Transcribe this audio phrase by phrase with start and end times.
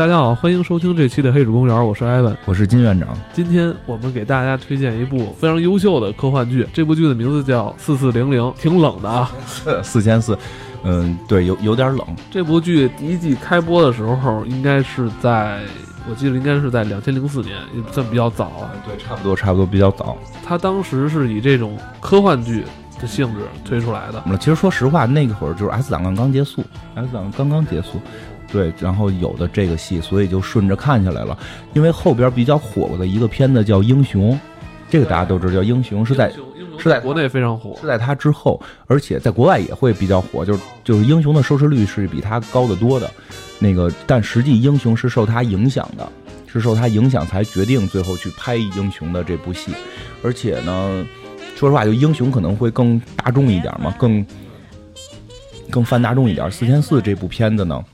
[0.00, 3.10] 大家好，欢迎收听这期的《黑水公园》，我是艾文，我是金院长。
[3.34, 9.30] 今天我们给大家推荐一部非常优秀的科幻剧，这部剧的名字叫《四四零零》，挺冷的啊，
[9.84, 10.38] 四千四，
[10.84, 12.06] 嗯，对，有有点冷。
[12.30, 15.60] 这部剧第一季开播的时候，应该是在，
[16.08, 18.72] 我记得应该是在两千零四年，也算比较早啊。
[18.86, 20.16] 对，差不多，差不多比较早。
[20.42, 22.64] 它当时是以这种科幻剧
[22.98, 24.38] 的性质推出来的。
[24.38, 28.00] 其实说实话，那个会儿就是 S 档刚刚结束，S 档刚刚结束。
[28.52, 31.38] 对，然后有的这个戏，所以就顺着看下来了。
[31.72, 34.32] 因为后边比较火的一个片子叫《英雄》，
[34.88, 36.32] 这个大家都知道，叫《英雄》是在
[36.78, 40.44] 是在国内非常火，是在它之后，而且在国外也会比较火。
[40.44, 43.08] 就是就是《英雄》的收视率是比它高得多的。
[43.58, 46.10] 那个，但实际《英雄》是受它影响的，
[46.46, 49.70] 是受它影响才决定最后去拍《英雄》的这部戏。
[50.24, 51.06] 而且呢，
[51.54, 54.26] 说实话，就《英雄》可能会更大众一点嘛，更
[55.70, 56.50] 更泛大众一点。
[56.50, 57.84] 四千四这部片子呢？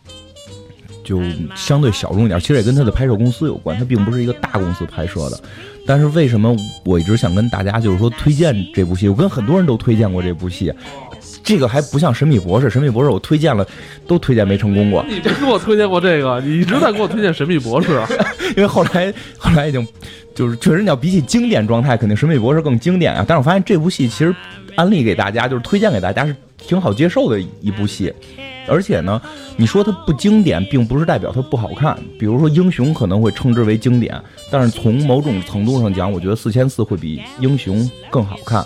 [1.07, 1.23] 就
[1.55, 5.39] 相对小众一点，其实也跟他的拍摄公司有关，他并不是一个大公司拍摄的。
[5.87, 6.55] 但是为什么
[6.85, 9.09] 我一直想跟大家就是说推荐这部戏？
[9.09, 10.73] 我跟很多人都推荐过这部戏，
[11.45, 13.65] 这个还不像《神秘博士》，《神秘博士》我推荐了，
[14.05, 15.05] 都推荐没成功过。
[15.09, 17.99] 你没给我推荐过这个，你一直在给我推荐《神秘博士》，
[18.57, 19.87] 因为后来后来已经
[20.35, 23.25] 就是确实你要比起经典状态，肯定《神秘博士》更经典啊。
[23.27, 24.35] 但是我发现这部戏其实
[24.77, 28.13] 安利给大家，就是推荐给大家是挺好接受的一部戏。
[28.69, 29.21] 而且呢，
[29.57, 31.97] 你说它不经典，并不是代表它不好看。
[32.19, 37.79] 比如说《英雄》可能会称之为经典，但是从某种程度上讲，我觉得《四千四》会比《英雄》
[38.11, 38.65] 更好看。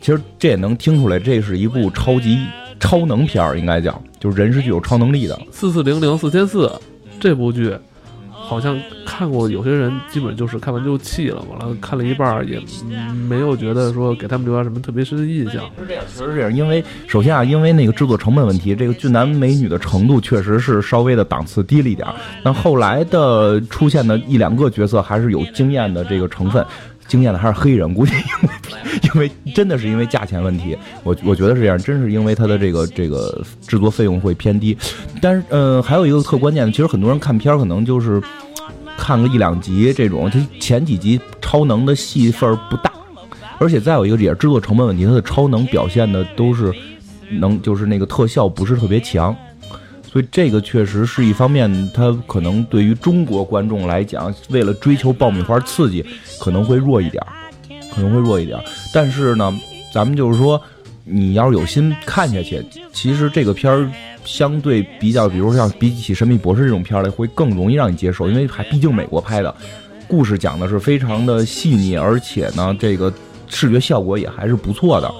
[0.00, 2.38] 其实这也能听出来，这是一部超级
[2.80, 5.38] 超能片儿，应该讲，就是人是具有超能力的。
[5.52, 6.72] 四四零零四千四
[7.20, 7.76] 这部剧。
[8.46, 12.62] 好像看过，有些人基本就是看完就弃了，完了看了一半也
[13.28, 15.64] 没有觉得说给他们留下什么特别深的印象。
[15.80, 16.54] 是这样，确实是这样。
[16.54, 22.06] 因为首先啊，因为那个制作成本问题，这个俊男美女的程度确实是稍微的档次低了一点。
[22.44, 26.64] 但后来的出现的一两个角色还是有惊艳的这个成分，
[27.08, 28.50] 惊艳的还是黑人， 估计因为
[29.02, 34.76] 因为真的是因为价钱问题，我我觉得是这样，真是因为它的这个这个制作费用会偏低。
[35.20, 38.22] 但是呃，还有一个特关键的，其实很多人看片儿可能就是。
[38.98, 42.90] 看个一两集这种，它前几集超能的戏份不大，
[43.58, 46.72] 而且再有一个也是制作成本问题，它的超能表现的都是
[47.32, 49.36] 能就是那个特效不是特别强，
[50.16, 56.02] 所以这个确实是一方面，它可能对于中国观众来讲，为了追求爆米花刺激，
[56.40, 57.22] 可能会弱一点，
[57.94, 58.58] 可能会弱一点。
[58.94, 59.54] 但是呢，
[59.92, 60.58] 咱们就是说，
[61.04, 63.90] 你要是有心看下去，其实这个片儿。
[64.24, 69.54] 相对比较，比如像比起《神秘博士》这种片儿来，会更容易让你接受，因为还毕竟美国拍的，
[70.08, 73.12] 故事讲的是非常的细腻，而且呢，这个
[73.48, 75.12] 视觉效果也还是不错的。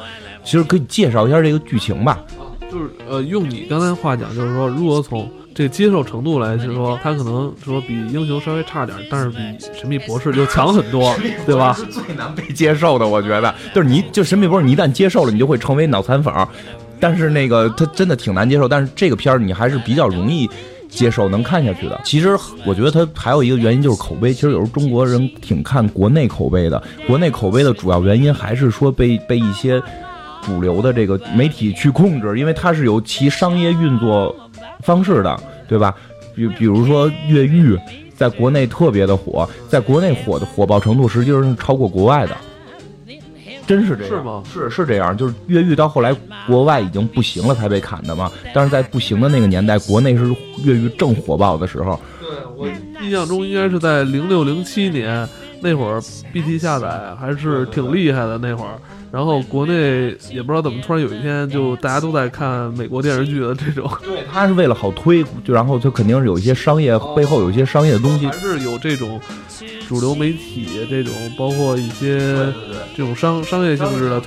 [0.43, 2.25] 其实可以介绍一下这个剧情吧。
[2.71, 9.37] 就是呃，用你刚才话讲，就是说，如果从这个接受程度来说，他可能说比英雄稍微差点，但是比
[9.79, 11.15] 神秘博士就强很多，
[11.47, 11.73] 对吧？
[11.73, 16.33] 是最难被接受的，我觉得，就是你就神秘博士，你一旦接受了，你就会成为脑残粉。
[16.99, 20.49] 但是那个他真的挺难接受，但是这个片儿你还是比较容易
[20.89, 22.01] 接受，能看下去的。
[22.05, 26.83] 其实我觉得他还有一个原因就是口碑，其实有时候中国人挺看国内口碑的。
[27.07, 29.83] 国内口碑的主要原因还是说被被一些
[30.47, 34.35] 主流的这个媒体去控制，因为它是有其商业运作
[34.85, 35.93] 方式的，对吧？
[36.37, 37.77] 比比如说越狱
[38.17, 42.37] 在国内特别的火，在国内火的火爆程度实际上是超过国外的。
[43.67, 44.09] 真是这样？
[44.09, 44.43] 是吗？
[44.53, 46.15] 是是这样，就是越狱到后来
[46.47, 48.31] 国外已经不行了才被砍的嘛。
[48.55, 50.33] 但是在不行的那个年代，国内是
[50.63, 52.01] 越狱正火爆的时候。
[52.21, 52.69] 对我
[53.03, 55.29] 印象中应该是在零六零七年
[55.61, 56.01] 那会儿
[56.33, 58.79] ，BT 下载还是挺厉害的那会儿。
[59.17, 63.91] 然后国内也不知道怎么突然有一天就大家都在看美国电视剧的这种。
[64.03, 69.19] 对，他是为了好推，就然后他肯定是有一些商业背后有一些商业的东西，还是有这种。
[69.89, 72.19] 主流媒体这种，包括一些
[72.95, 74.21] 这种商商业性质的，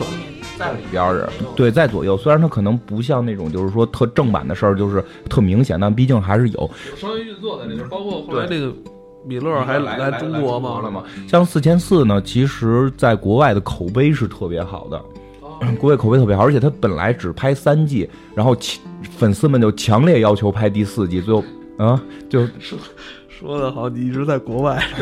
[0.58, 2.18] 在里边儿对，在左右。
[2.18, 7.88] 虽然它可能不像那种就是说特正版的事儿，就是特明显，但毕竟还是有商业运作在里边。
[7.90, 8.74] 包括后来那个
[9.26, 10.82] 米勒还来中国吗？
[10.82, 11.04] 了吗？
[11.28, 15.00] 像四千四呢，其实在国外的口碑是特别好的，
[15.80, 18.56] 国外口碑特别好，而且他本来只拍三季，然后
[19.18, 21.44] 粉丝们就强烈要求拍第四季，最后
[21.78, 22.48] 啊就。
[23.28, 24.84] 说的好，你一直在国外。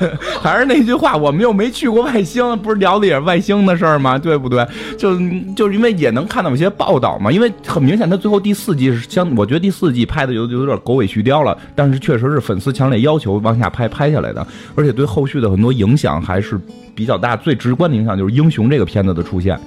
[0.40, 4.18] 还是那句话，我们又没去过外星，不是聊的也是外星的事儿吗？
[4.18, 4.66] 对不对？
[4.96, 5.18] 就
[5.54, 7.30] 就是因为也能看到一些报道嘛。
[7.30, 11.56] 因为很明显，他最后第四季是相，我觉得第四季拍的有有点狗尾续貂了。
[11.74, 16.58] 但是确实是粉丝强烈要求往下拍拍下来的，而且对后续的很多影响还是
[16.94, 17.36] 比较大。
[17.36, 19.58] 最直观的影响就是《英雄》这个片子的出现。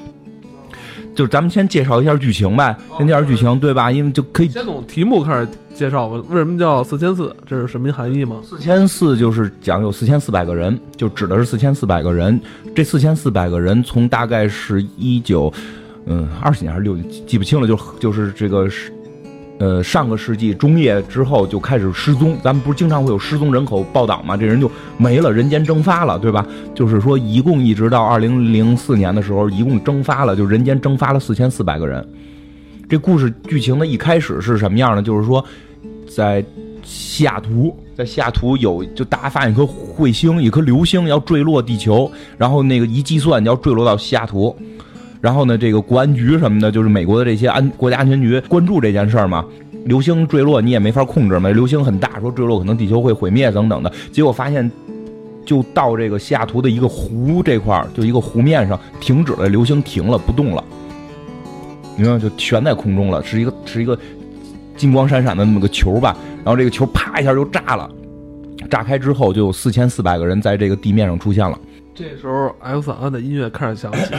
[1.16, 3.92] 就咱们先介绍一下剧情呗，先介绍剧情对吧？
[3.92, 6.24] 因为就可以先从题目开始介绍吧。
[6.30, 7.36] 为什么叫四千四？
[7.46, 8.38] 这是什么含义吗？
[8.44, 12.40] 四千四就是讲有四千四百个人，就指的是四千四百个人。
[12.74, 15.52] 这四千四百个人从大概是一九，
[16.06, 16.96] 嗯，二十年还是六，
[17.28, 18.92] 记不清了，就就是这个是。
[19.62, 24.36] 呃，上个世纪中叶之后就开始失踪，咱们不是经常会有失踪人口报道吗？
[24.36, 26.44] 这人就没了，人间蒸发了，对吧？
[26.74, 32.04] 就是说，一共一直到二零零四年的时候，一共蒸发了，就人间蒸发了四千四百个人。
[32.90, 35.04] 这故事剧情的一开始是什么样呢？
[35.04, 35.46] 就是说，
[36.10, 36.44] 在
[36.82, 44.58] 西雅图，在西雅图有就大家发现一颗彗星，一颗流星要坠落地球，然后那个一计算要坠落到西雅图。
[45.22, 49.46] 然后呢，这个国安局什么的，就是美国的这些安国家安全局关注这件事儿嘛。
[49.86, 53.92] 流星坠落你也没法控制嘛，流星很大，说坠落可能地球会毁灭等等的。
[54.12, 54.70] 结果发现，
[55.46, 60.64] 就到这个西雅图的一个湖这块儿，就一个湖面上停止了，流星停了不动了，
[61.96, 63.98] 你看就悬在空中了，是一个是一个
[64.78, 66.16] 金光闪闪的那么个球吧。
[66.44, 67.90] 然后这个球啪一下就炸了，
[68.70, 71.60] 炸开之后就有四千四百个人在这个地面上出现了。
[71.94, 74.16] 这时候，X 档案的音乐开始响起，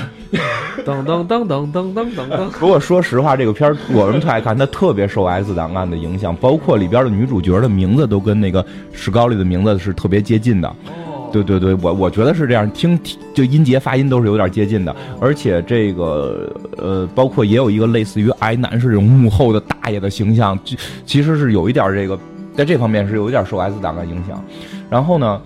[0.85, 2.51] 噔噔噔噔噔噔噔噔。
[2.61, 10.69] 不过说实话，这个片儿我们特爱看，它特别受 X 档案的影响，包括里边的女主角的名字都跟那个史高丽的名字是特别接近的。
[10.69, 12.99] 哦，对对对，我我觉得是这样，听
[13.33, 20.59] 就音节发音都是有点接近的，而且这个呃，包括也有一个类似于矮男士这种幕后的大爷的形象，
[21.07, 22.19] 其实是有一点这个
[22.55, 24.45] 在这方面是有一点受 X 档案影响。
[24.91, 25.41] 然后呢？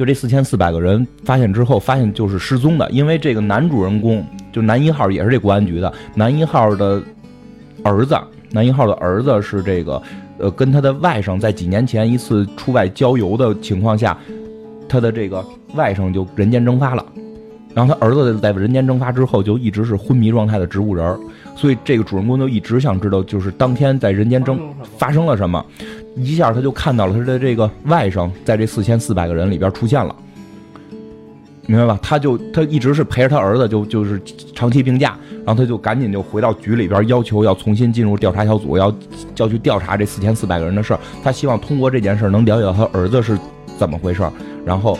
[0.00, 7.02] 就这四千四百个人发现之后，发现就是失踪的，因为这个男主人公就男一号也是这国安局的，男一号的
[7.84, 8.18] 儿子，
[8.50, 10.00] 男一号的儿子是这个，
[10.38, 14.16] 呃，跟他的外甥在几年前一次出外郊游的情况下，
[14.88, 15.44] 他的这个
[15.74, 17.04] 外甥就人间蒸发了，
[17.74, 21.18] 然后他儿子在人间蒸发之后就一直是昏迷状态的植物人，
[21.54, 24.58] 所以这个主人公就一直想知道，就是当天在人间蒸
[24.98, 25.64] 发生了什么。
[26.16, 30.14] 一下他就看到了他的这个外甥在这四千四百个人里边出现了，
[31.66, 31.96] 明白吧？
[32.02, 34.20] 他就他一直是陪着他儿子，就就是
[34.52, 35.16] 长期病假，
[35.46, 38.92] 然后他就赶紧就回到局里边，要求要重新进入调查小组，要
[39.36, 41.00] 要去调查这四千四百个人的事儿。
[41.22, 43.38] 他希望通过这件事能了解到他儿子是
[43.78, 44.28] 怎么回事，
[44.66, 44.98] 然后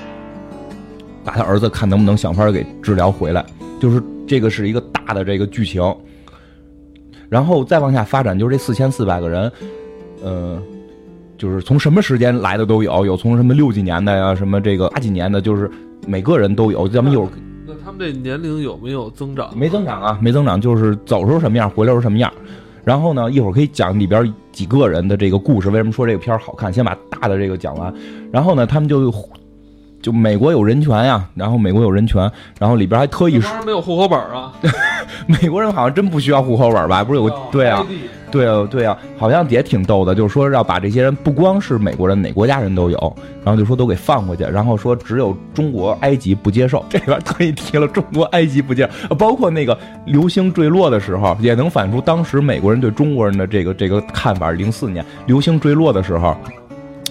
[1.25, 3.45] 把他儿子看能不能想法给治疗回来。
[3.81, 5.83] 就是这个是一个大的这个剧情，
[7.29, 9.53] 然后再往下发展，就是这四千四百个人，
[10.25, 10.63] 嗯。
[11.39, 15.71] 就是从什么时间来的都有，有从什么六几年的呀，什么这个八几年的，就是
[16.07, 16.87] 每个人都有。
[16.87, 17.31] 咱们一会儿
[17.67, 19.51] 那他们这年龄有没有增长？
[19.57, 22.31] 没增长啊，没增长，就是走时候什么样，回来时候什么样。
[22.85, 25.71] 然后呢，一会儿可以讲里边几个人的这个故事。
[25.71, 26.71] 为什么说这个片儿好看？
[26.71, 27.91] 先把大的这个讲完。
[28.31, 29.11] 然后呢，他们就
[30.03, 34.53] 就美国有人权呀，然后美国有人权，然后里边还特意说没有户口本啊。
[35.27, 37.05] 美国人好像真不需要户口本吧？
[37.05, 37.85] 不是有个对啊？
[38.31, 46.85] 对啊，对啊，好像也挺逗的，就是说要把这些人不光是美国人，哪国家人都有，然后就说都给放回去，然后说只有中国、埃及不接受。
[46.89, 49.77] 这边特意提了中国、埃及不接受，包括那个
[50.07, 54.53] 流星坠落的时候，也能反映出当时美国人对中国人的这个这个看法。
[54.53, 56.37] 零四年流星坠落的时候，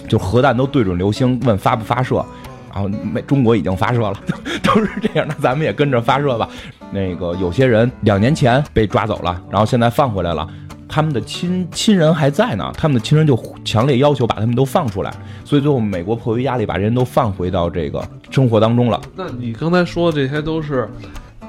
[0.07, 2.23] 就核弹都对准流星，问发不发射，
[2.73, 4.13] 然后美中国已经发射了，
[4.63, 6.47] 都是这样，那咱们也跟着发射吧。
[6.91, 10.47] 那个有些人两年前被抓走了，然后现在放回来了。
[10.91, 15.13] 他们的亲亲人还在呢，他们的亲人就强烈要求把他们都放出来，
[15.45, 18.99] 所以最后美国迫于压力把人都放回到这个生活当中了。
[19.15, 20.89] 那你刚才说的这些都是，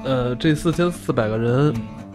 [0.05, 1.73] 呃，这四千四百个人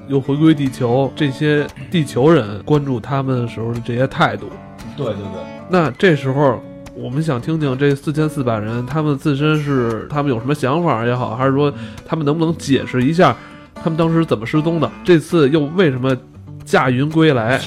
[0.08, 4.48] 又回归地球，这些地球人关注他们的时候的这些态度。
[4.96, 5.42] 对对对。
[5.68, 6.62] 那这时候
[6.96, 11.72] 我们想听听这四千四百人他们自身是他们有什么想法也好，还是说
[12.06, 13.36] 他们能不能解释一下
[13.76, 14.90] 他们当时怎么失踪的？
[15.04, 16.16] 这次又为什么？
[16.64, 17.62] 驾云归来，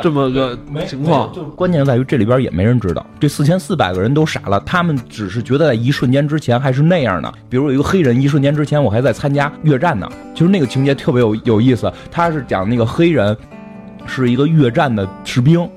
[0.00, 7.34] 这么个情况，就关键在于这里边也没人知道，这四千四百个人都傻了，他们只是觉得在一瞬间之前还是那样的。
[7.48, 11.92] 比如有一个黑人，一瞬间之前我还在参加越战呢，就是那个情节特别有有意思。
[12.08, 13.36] 他是讲那个黑人
[14.06, 15.68] 是一个越战的士兵，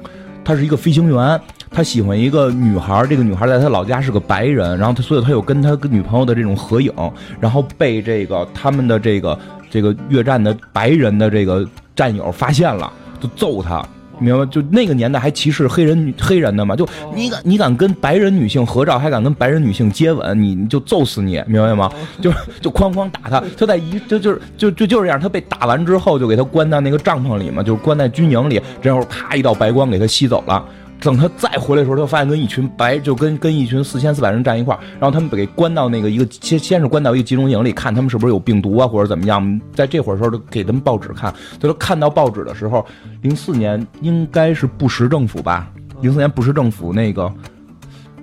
[0.46, 1.42] 他是一个飞行员，
[1.74, 6.94] 他喜欢一个女孩，这个女孩在他老家是个白人，然后他所以他有跟他跟女朋友的这种合影，
[7.40, 9.38] 然后被这个他们的这个
[9.70, 11.68] 这个越战的白人的这个。
[11.96, 13.88] 战友发现了，就揍他，
[14.18, 14.44] 明白？
[14.48, 16.76] 就那个年代还歧视黑人女黑人的嘛？
[16.76, 21.92] 就你敢你敢跟白人女性合照，还敢跟白人女性接吻，你你就揍死你，明白吗？
[22.20, 25.20] 就就哐哐打他，他在一就就是就就就是这样。
[25.20, 30.66] 他被打完之后，就给他关在那个帐篷里嘛，就关在军营里，然后啪一道白光给他吸走了。
[31.04, 39.62] 等他再回来的时候，他发现跟一群白就跟跟一群四千四百人站一块儿，然后他们给关到那个一个先先是关到一个集中营里，看他们是不是有病毒啊或者怎么样。
[39.74, 42.86] 在这会儿时候，就给他们报纸看，他说看到报纸的时候，
[43.22, 45.70] 零四年应该是布什政府吧？
[46.00, 47.30] 零四年布什政府那个，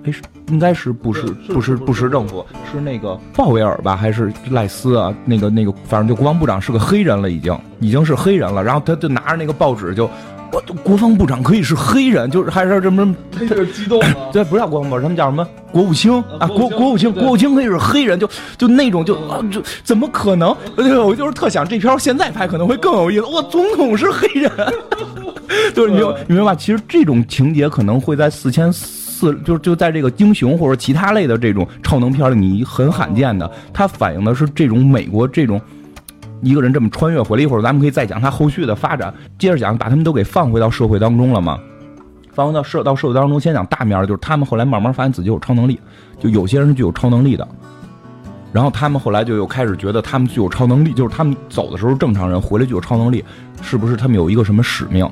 [0.03, 3.95] 哎是应该是布什布什布什政府是那个鲍威尔吧？
[3.95, 5.13] 还是赖斯啊？
[5.23, 8.63] 那个那个反正就国防部长是个黑人了，已经已经是黑人了。
[8.63, 10.09] 然后他就拿着那个报纸就。
[10.51, 13.15] 我国防部长可以是黑人，就是还是什么？
[13.31, 14.07] 他有点激动了。
[14.33, 15.47] 对，不叫国防部，他们叫什么？
[15.71, 20.49] 国务卿啊，国国务卿，国务卿可以是黑人，就就那种就啊，就怎么可能？
[21.05, 23.23] 我就是特想这片现在拍可能会更有意思。
[23.23, 24.51] 我，总统是黑人，
[25.73, 26.55] 就是你你明白吧？
[26.55, 35.61] 其实这种情节可能会在四千四，就就在这个英雄或者其他类的这种超能片里，你很罕见的，它反映的是这种美国这种。
[36.41, 39.13] 一个人这么穿越回来，一会儿咱们可以再讲他后续的发展。
[39.37, 41.59] 接着讲，把他们都给放回到社会当中了嘛？
[42.33, 45.79] 放回到社到社会当中，先讲大面儿就是他们后来慢慢发现自己有超能力，
[46.19, 47.47] 就有些人是具有超能力的。
[48.51, 53.23] 然后他们后来就又开始觉得他们具有超能力，就是他们走的时候正常人，回来具有超能力，
[53.61, 55.09] 是不是他们有一个什么使命？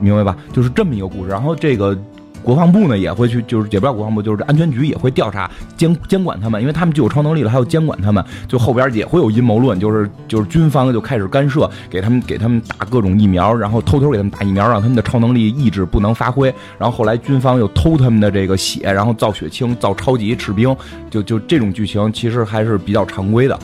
[0.00, 0.36] 明白吧？
[0.52, 1.30] 就是这么一个故事。
[1.30, 1.96] 然后这个。
[2.44, 8.22] 国防部呢也会去，就是也不叫国防部，就是安全局也会调查监监管他们，因为他们具有超能力了，还要监管他们。
[8.46, 16.54] 就后边也会有阴谋论，就是就是军方就开始干涉，给他们给他们打各种疫苗，然后偷偷给他们打疫苗，让他们的超能力意志不能发挥。
[16.78, 20.76] 然后后来军方又偷他们的这个血，然后造血清，造超级士兵，
[21.08, 23.58] 就就这种剧情其实还是比较常规的。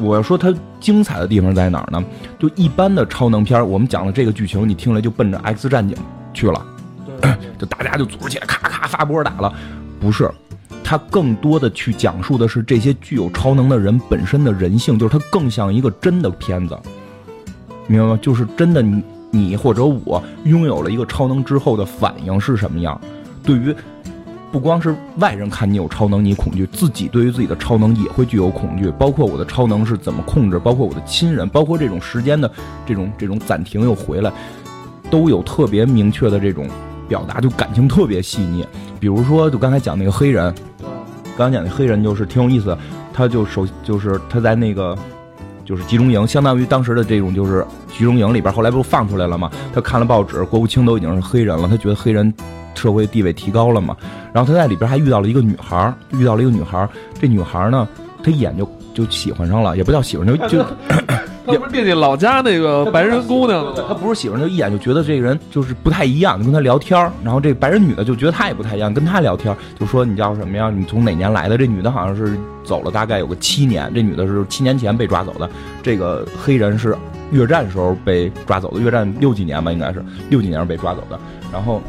[0.00, 2.02] 我要说它精彩的地方在哪儿呢？
[2.38, 5.96] 就一般的超能片，我们讲的这个剧情，你听来就奔着 X 战警
[6.32, 6.64] 去了。
[7.58, 9.52] 就大家就组织起来，咔咔发波打了，
[10.00, 10.30] 不是，
[10.84, 16.78] 他更多的去讲述的是这些具有超能的人本身的人性，就是他更像一个真的片子，
[17.86, 18.18] 明白吗？
[18.20, 23.00] 就是真的你你或者我拥有了一个超能之后的反应是什么样？
[23.42, 23.74] 对于
[24.52, 32.50] 不光是外人看你有超能，你恐惧，自己对于自己的超能也会具有恐惧，包括我的超能是怎么控制，包括我的亲人，包括这种时间的
[32.86, 34.32] 这种这种暂停又回来，
[35.10, 36.66] 都有特别明确的这种。
[37.08, 38.66] 表达就感情特别细腻，
[38.98, 40.54] 比如说就刚才讲那个黑人，
[41.36, 42.76] 刚才讲那黑人就是挺有意思，
[43.12, 44.96] 他就首就是他在那个
[45.64, 47.64] 就是集中营，相当于当时的这种就是
[47.96, 49.50] 集中营里边，后来不是放出来了吗？
[49.72, 52.32] 他看了报纸，国务卿都已经是黑人了，他觉得黑人
[52.74, 53.96] 社会地位提高了嘛。
[54.32, 56.88] 然后他在里边还遇到了一个女孩，遇到了一个女孩，
[57.20, 57.88] 这女孩呢，
[58.22, 60.64] 他一眼就就喜欢上了，也不叫喜欢，就就。
[61.46, 70.70] 他不是惦记老家那个白人姑娘他不是喜欢，就一眼就觉得这个人就是不太一样，你跟他聊天然后这白人女的就觉得他也不太一样，跟他聊天就说你叫什么呀？
[70.74, 71.56] 你从哪年来的？
[71.56, 75.48] 这女的好像是走了大概有个七年，这女的是七年前被抓走的，
[75.82, 76.96] 这个黑人是
[77.30, 81.18] 越战时候被抓走的，越战六几年吧，应该是六几年被抓走的。
[81.52, 81.80] 然后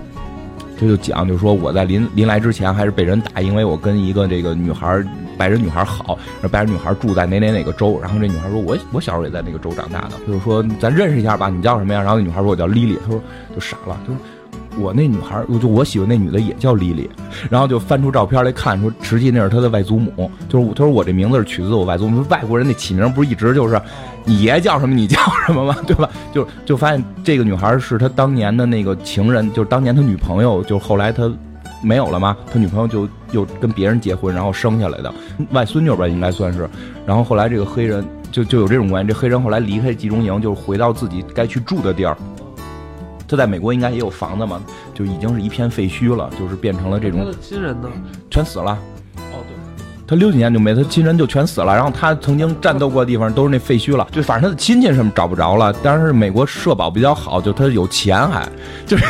[0.80, 5.04] 他就讲，就说我在临临来之前还是被人打，因为我跟一个这个女孩。
[5.38, 6.18] 白人女孩好，
[6.52, 12.02] 白人女孩住在哪哪哪个州，然后这女孩说：“我我小时候也在那个州长大的。”就是说咱认识一下吧，你叫什么呀？
[12.02, 13.22] 然后那女孩说：“我叫莉莉。”她说
[13.54, 14.18] 就傻了，她说
[14.80, 17.10] 我那女孩，就我喜欢那女的也叫莉莉。
[17.50, 20.30] 然后就翻出照片来看，说实际那是她的外祖母。
[20.50, 22.26] 就是她说我这名字是取自我外祖母。
[22.30, 23.80] 外国人那起名不是一直就是
[24.24, 25.76] 你爷叫什么你叫什么吗？
[25.88, 26.10] 对吧？
[26.32, 31.32] 就就发现这个女孩是他当年的那个情人，就是当年他女朋友，就后来他。
[31.82, 32.36] 没有了吗？
[32.52, 35.14] 他女朋友就又跟别人结婚，然后生下来的
[35.52, 36.70] 外孙女吧，应该算是。
[37.06, 39.08] 然后后来这个黑人就就有这种关系。
[39.08, 42.18] 这黑人后来离开集中营，就是回到自己该去住的地儿。
[43.28, 44.62] 他在美国应该也有房子嘛，
[44.94, 47.20] 就已经是一片废墟了，就是变成了这种。
[47.20, 47.90] 他的亲人呢？
[48.32, 48.72] 全死了。
[49.18, 49.86] 哦，对。
[50.08, 51.76] 他六几年就没，他亲人就全死了。
[51.76, 55.74] 然后他曾经战斗过的地方都是那废墟了，就反正他的亲戚什么找不着了。
[55.84, 58.48] 但是美国社保比较好，就他有钱还
[58.86, 59.06] 就是。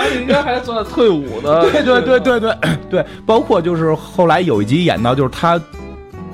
[0.00, 2.56] 他应该还算退伍的， 对对对对对
[2.90, 5.60] 对，包括就是后来有一集演到，就是他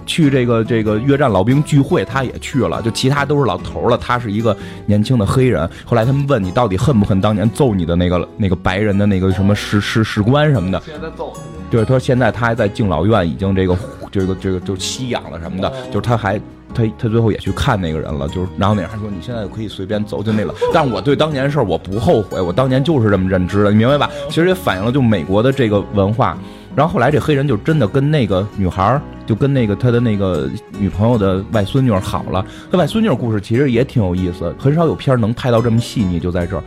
[0.07, 4.57] 去这个这个越战老兵聚会，他也去了，就其他都是老头了，他是一个
[4.87, 5.69] 年轻的黑人。
[5.85, 10.81] 后来他们问你到底恨不恨当年揍你的那个那个白人的那个什么士士士官什么的？
[10.87, 11.33] 现在揍。
[11.69, 13.77] 对，他说现在他还在敬老院，已经这个
[14.13, 16.41] 这个这个就吸氧了什么的，就是他还。
[16.77, 24.11] 他他最后也去看那个人了，就是然后那人还说你现在可以随便走进那了，但我对当年事儿我不后悔，我当年就是这么认知的，你明白吧？
[24.29, 26.37] 其实也反映了就美国的这个文化。
[26.75, 30.47] 然后后来这黑人就真的跟那个女孩儿，就跟那个他的那个
[30.79, 32.45] 女朋友的外孙女好了。
[32.71, 36.63] 他外孙女故事其实也挺有意思，很少有片儿能拍到这么细腻，就在这儿。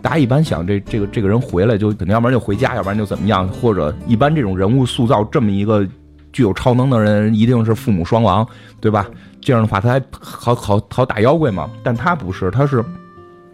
[0.00, 5.86] 大家一般想这这个这个人回来就肯定要不然就回家，要不然就怎么样，或者一般这种人物塑造这么一个
[6.32, 8.46] 具有超能的人，一定是父母双亡，
[8.80, 9.06] 对吧？
[9.40, 11.68] 这样的话，他还好好好打妖怪嘛？
[11.82, 12.84] 但他不是，他是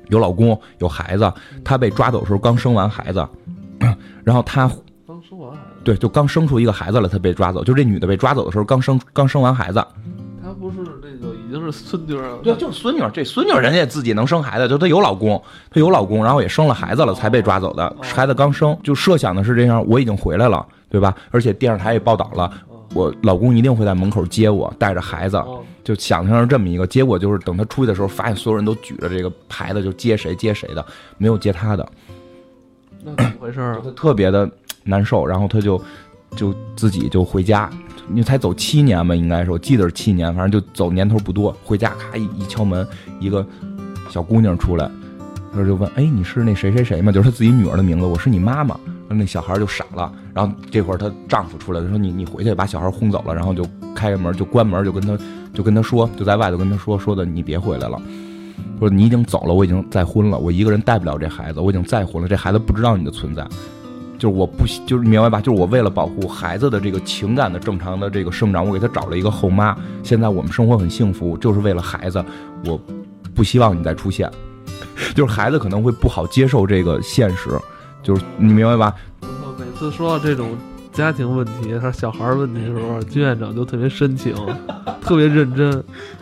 [0.08, 1.32] 有老公有孩子，
[1.64, 3.26] 她被抓走的时候刚生完孩子，
[4.22, 4.70] 然后她
[5.06, 9.84] 刚生完孩子，对就刚生出一个孩子了，她被抓走，就这女的被抓走的时候刚生刚生完孩子，
[10.42, 21.14] 她不是那个已经是孙女了，对，就是孙女，这孙女人家自己能生孩子，就她有老公，她有老公，然后也生了孩子了才被抓走的，孩子刚生，就设想的是这样，我已经回来了，对吧？
[21.32, 22.48] 而且电视台也报道了，
[22.94, 25.42] 我老公一定会在门口接我，带着孩子。
[25.86, 30.84] 哦就想象是这么一个结果，就是等他出去的时候，发现所有人都举着这个牌子，就接谁接谁的，
[31.16, 31.88] 没有接他的，
[33.04, 33.78] 那怎么回事啊？
[33.84, 34.50] 他特别的
[34.82, 35.80] 难受，然后他就
[36.34, 37.70] 就自己就回家，
[38.10, 41.56] 因为才走七年吧，应该是我记得是七年，反正就走年头不多。
[41.62, 42.84] 回家咔一一敲门，
[43.20, 43.46] 一个
[44.10, 44.90] 小姑娘出来，
[45.52, 48.76] 然后就问：“哎，你是那谁谁谁吗？”就是他自己女儿的名字，我是你妈妈。
[49.08, 55.16] 那小孩就傻了，然后这会儿她丈夫出来了，说：“你你回去把小孩轰走了。”然后就开门就关门，就跟他
[55.54, 58.00] 就跟他说，就在外头跟他说说的，你别回来了。
[58.78, 63.46] 说你已经走了，我已经再婚了，我一个人带不了这孩子，我已经再婚了，这孩子不知道你的存在，
[64.18, 65.40] 就是我不就是明白吧？
[65.40, 69.76] 就是我为了保护孩子的这个情感的正常的这个生长，我给他找了一个后妈。
[70.02, 72.22] 现在我们生活很幸福，就是为了孩子，
[72.66, 72.78] 我
[73.34, 74.30] 不希望你再出现。
[75.14, 77.50] 就是孩子可能会不好接受这个现实，
[78.06, 78.94] 就是你明白吧？
[79.20, 80.50] 然后每次说到这种
[80.92, 84.32] 家庭问题还是小孩儿问题的时候，金院长就特别深情，
[85.02, 85.70] 特别认真。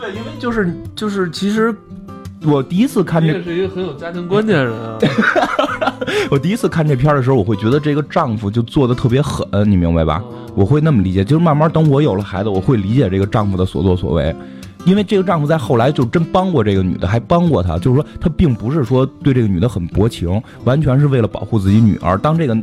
[0.01, 1.75] 对，因为就是就是其实。
[2.47, 4.99] 我第一次看这，是一个很有家庭观念的人啊。
[6.31, 10.23] 我第一次看这片儿的时候，我会觉得这个丈夫就做的特别狠，你明白吧？
[10.23, 14.37] 哦我会那么理解，就是慢慢等我有了孩子，我会理解这个丈夫的所作所为，
[14.85, 22.19] 因为这个丈夫在后来就真帮过这个女的，还帮过她，就是说他并不是说对这个女的很薄情，完全是为了保护自己女儿。
[22.19, 22.57] 当这个。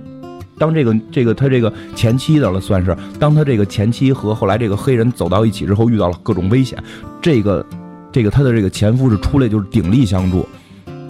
[0.57, 6.77] 当这个这个他这个前妻的了，算是当他这个前妻和后来这个黑人走到一起之后，遇到了各种危险，
[7.19, 7.65] 这个
[8.11, 10.47] 这个他的这个前夫是出来就是鼎力相助，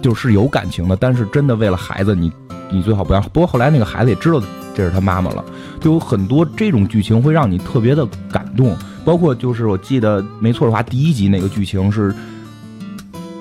[0.00, 2.32] 就是有感情的，但是真的为了孩子，你
[2.70, 3.20] 你最好不要。
[3.20, 4.40] 不过后来那个孩子也知道
[4.74, 5.44] 这是他妈妈了，
[5.80, 12.14] 就有很多这种剧情会让你特别的感动，包括就是我记得没错的话，第一集那个剧情是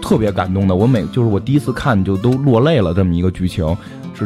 [0.02, 3.66] 特别感动的，我每就是我第一次看就都落泪了，这么一个剧情。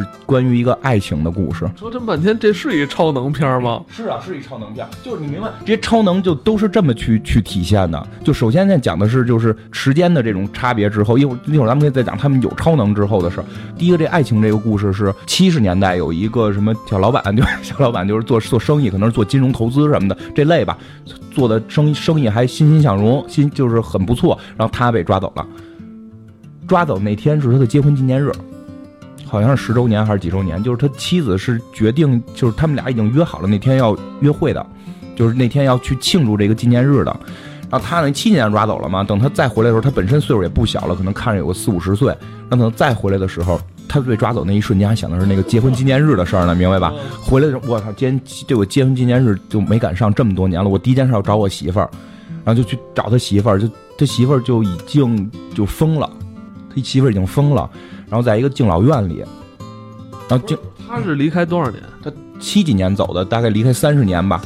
[0.00, 1.68] 是关于一个爱情的故事。
[1.78, 3.82] 说这么半天，这是一超能片儿吗？
[3.90, 8.06] 是啊，是一超能片，就是你明白，这些超能就都是这么去去体现的。
[8.22, 13.44] 就首先现在讲的是就是时间的这种差别之后，一会儿一会儿咱们可以再讲他们有超能之后的事儿。
[13.78, 20.76] 第一个，这爱情这个故事是七十年代有一个什么小老板， 就是小老板就是做做生意，可能是做金融投资什么的这类吧，
[21.30, 24.38] 做的生意生意还欣欣向荣，欣就是很不错。
[24.56, 25.46] 然后他被抓走了，
[26.66, 28.32] 抓走那天是他的结婚纪念日。
[29.26, 34.64] 好像是十周年还是几周年，就是他妻子是决定，就是他们俩已经约好了那天要约会的，
[35.16, 37.14] 就是那天要去庆祝这个纪念日的。
[37.68, 42.16] 然后他那七年抓走了嘛，等他再回来的时候，他本身岁数也不小了，可能看着有个四五十岁。
[42.48, 46.92] 然后等再回来的时候，他被抓走那一瞬间还想的是那个结婚纪念日的事儿呢，明白吧？
[47.20, 51.90] 回来的时候，我操，今天这我结婚纪念日就没赶上，这么多年了，我第一件事要找我媳妇儿，
[52.44, 56.08] 然后就去找他媳妇儿，就他媳妇儿就已经就疯了，
[56.72, 57.68] 他媳妇儿已经疯了。
[58.08, 59.24] 然后在一个敬老院里，
[60.28, 60.56] 然后敬
[60.88, 61.82] 他是离开多少年？
[62.02, 64.40] 他七几年走的，大概离开三十年吧。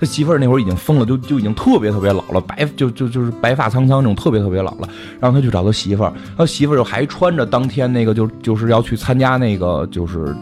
[0.00, 4.88] 他媳妇儿那会儿已经疯了，就就已经特别特别老了，白就就就是白发苍苍那种，特别特别老了。
[5.18, 10.32] 然后他去找他媳妇儿，他媳妇儿又还穿着当天那个就就是要去参加那个就是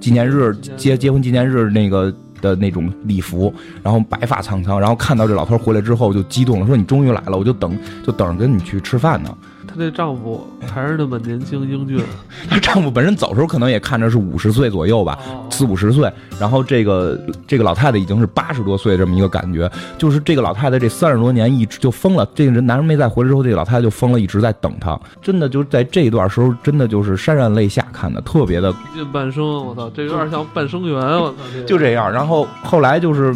[0.00, 9.32] 纪念日结结婚纪念日那个的那种礼服，然后白发苍苍，然后看到这老头回来之后就激动了，说你终于来了，我就等就等着跟你去吃饭呢。
[9.66, 12.00] 她这丈夫还是那么年轻英俊，
[12.48, 15.18] 她丈夫本身走时候可能也看着是五十岁左右吧，
[15.50, 16.10] 四五十岁。
[16.38, 22.28] 然后这个这个老太太已经是八十多岁这么一个感觉，就是这个老太太这三十多年一直就疯了。
[22.34, 24.98] 这个人男人没再回来之后，这个老太太就疯了，一直在等他。
[25.20, 32.10] 真的就在这一段时候，真的就是潸然泪下，看的特别的近半生，我操，这有点像半生缘，我操，就这样。
[32.12, 33.34] 然后后来就是，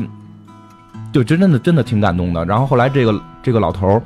[1.12, 2.44] 就真真的真的挺感动的。
[2.44, 4.02] 然后后来这个这个老头儿。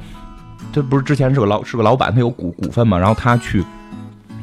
[0.73, 3.63] 这不是之前是个老是个老板，他有股股份嘛，然后他去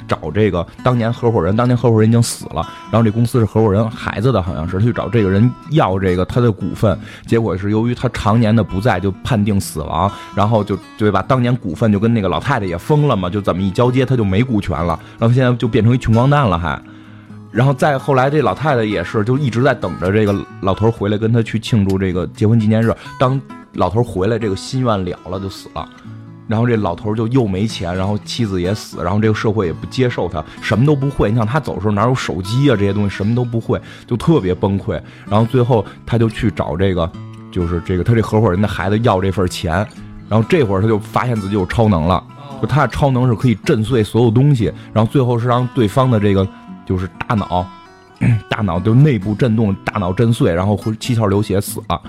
[0.07, 11.23] 找这个当年合伙人，当年合伙人已经死了，然后这公司是合伙人孩子的，好像是他去找这个人要这个他的股份，结果是由于他常年的不在，就判定死亡，然后就对吧？
[11.27, 16.81] 当年股份就跟那个老太太也疯了嘛，就怎么一交接他就没股权了，然后现在就变成一穷光蛋了还，
[17.51, 23.39] 然后再后来这老太太也是就一直在等着这个老头回来跟他去庆祝这个结婚纪念日，当
[23.73, 25.87] 老头回来这个心愿了了就死了。
[26.49, 31.29] 然后这老头就又没钱，然后妻子也死，然后这个社会也不接受他，什么都不会。
[31.29, 34.99] 你想他走的时候哪有手机啊这些东西，什么都不会，就特别崩溃。
[35.29, 37.07] 然后最后他就去找这个，
[37.51, 39.87] 就是这个他这合伙人的孩子要这份钱，
[40.27, 42.23] 然后这会儿他就发现自己有超能了，
[42.59, 46.47] 就他的超能是可以震碎所有东西，然后最后是让对方的这个
[46.83, 47.63] 就是大脑，
[48.49, 52.01] 大脑就内部震动，大脑震碎，然后会七窍流血死了。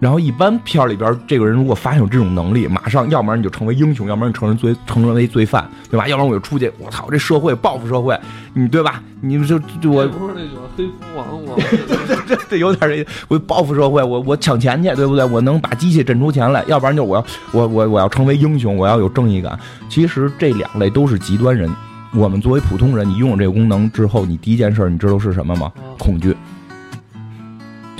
[0.00, 6.08] 然后一般片儿里边，这个人如果发现有这种能力，马上要不然你就成为英雄，要不然你成为罪，成为罪犯，对吧？
[6.08, 8.18] 要不然我就出去，我操，这社会报复社会，
[8.54, 9.02] 你对吧？
[9.20, 11.54] 你就就我不是那个黑蝠王吗？
[12.26, 15.22] 这这有点这，我报复社会，我我抢钱去，对不对？
[15.22, 19.58] 我能把机器震出钱来，要不然就我要我我我要成为英雄，我要有正义感。
[19.90, 21.70] 其实这两类都是极端人。
[22.12, 25.70] 我们作为普通人，你拥有这个功能之后，你第一件事你知道是什么吗？
[25.98, 26.34] 恐惧。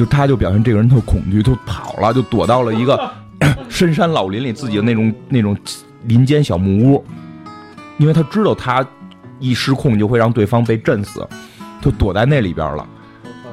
[0.00, 3.12] 就他就表现这个人特恐惧，就跑了，就躲到了一个
[3.68, 5.54] 深山老林里自己的那种那种
[6.04, 7.04] 林间小木屋，
[7.98, 8.82] 因为他知道他
[9.38, 11.28] 一失控就会让对方被震死，
[11.82, 12.88] 就躲在那里边了，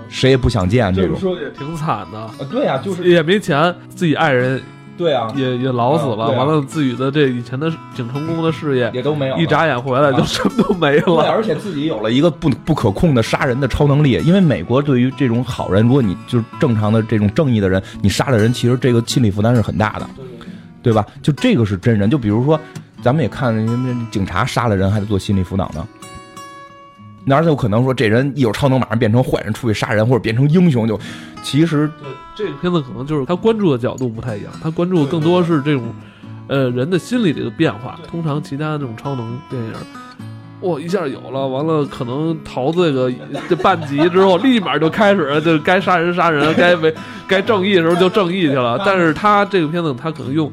[0.07, 1.19] 谁也不想见这种。
[1.19, 4.63] 说也挺惨的，对呀，就是也没钱，自己爱人。
[4.97, 11.21] 对啊，也也老死了，完了自己的这以前的挺成功的事业也都没有，一眨眼回来就什么都没了。
[11.29, 20.09] 而且自己有了一个不不可控的杀人的超能力，因为美国对于这种好人，如果你就是正常的这种正义的人，你杀了人，其实这个心理负担是很大的，
[20.81, 21.05] 对吧？
[21.21, 22.59] 就这个是真人，就比如说
[23.03, 23.55] 咱们也看
[24.09, 25.87] 警察杀了人还得做心理辅导呢。
[27.27, 30.87] 哪有可能说这人一有超能马上变成坏人出去杀人或者变成英雄？
[30.87, 30.97] 就
[31.43, 31.91] 其实
[32.33, 35.93] 这个片子可能就是他关注的角度不太一样，他关注的更多是这种
[36.47, 37.99] 呃人的心理这个变化。
[38.07, 39.73] 通常其他的这种超能电影，
[40.61, 43.11] 哇一下有了，完了可能逃这个
[43.49, 46.95] 这半集之后，立马就开始就该杀人杀人，该为
[47.27, 48.81] 该正义的时候就正义去了。
[48.85, 50.49] 但是他这个片子他可能用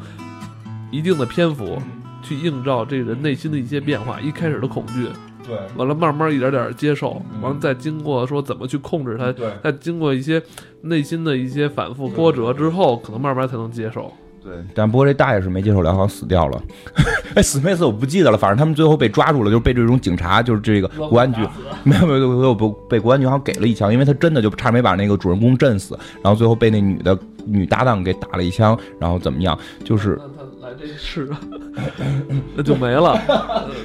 [0.91, 1.81] 一定的篇幅
[2.21, 5.07] 去映照这人内心的一些变化，一开始的恐惧。
[5.47, 10.43] 对，完了，慢慢一点点接受，完了再经过说怎么去控制它，对，再经过一些
[10.83, 14.13] 内心的一些反复波折之后，可能慢慢才能接受。
[14.45, 16.63] 对，但不过这大爷是没接受疗，好像死掉了。
[17.35, 21.41] 哎，死没死我不记得了，反正他们最后被抓住了，就是被这种警察，就是这个国安局，
[21.83, 30.21] 没有没有最后不被国安局好像给了一枪，因为他真的就差没把那个主人公震死，然后最后被那女的女搭档给打了一枪，然后怎么样，就是。
[30.99, 31.29] 是，
[32.57, 33.15] 那就没了。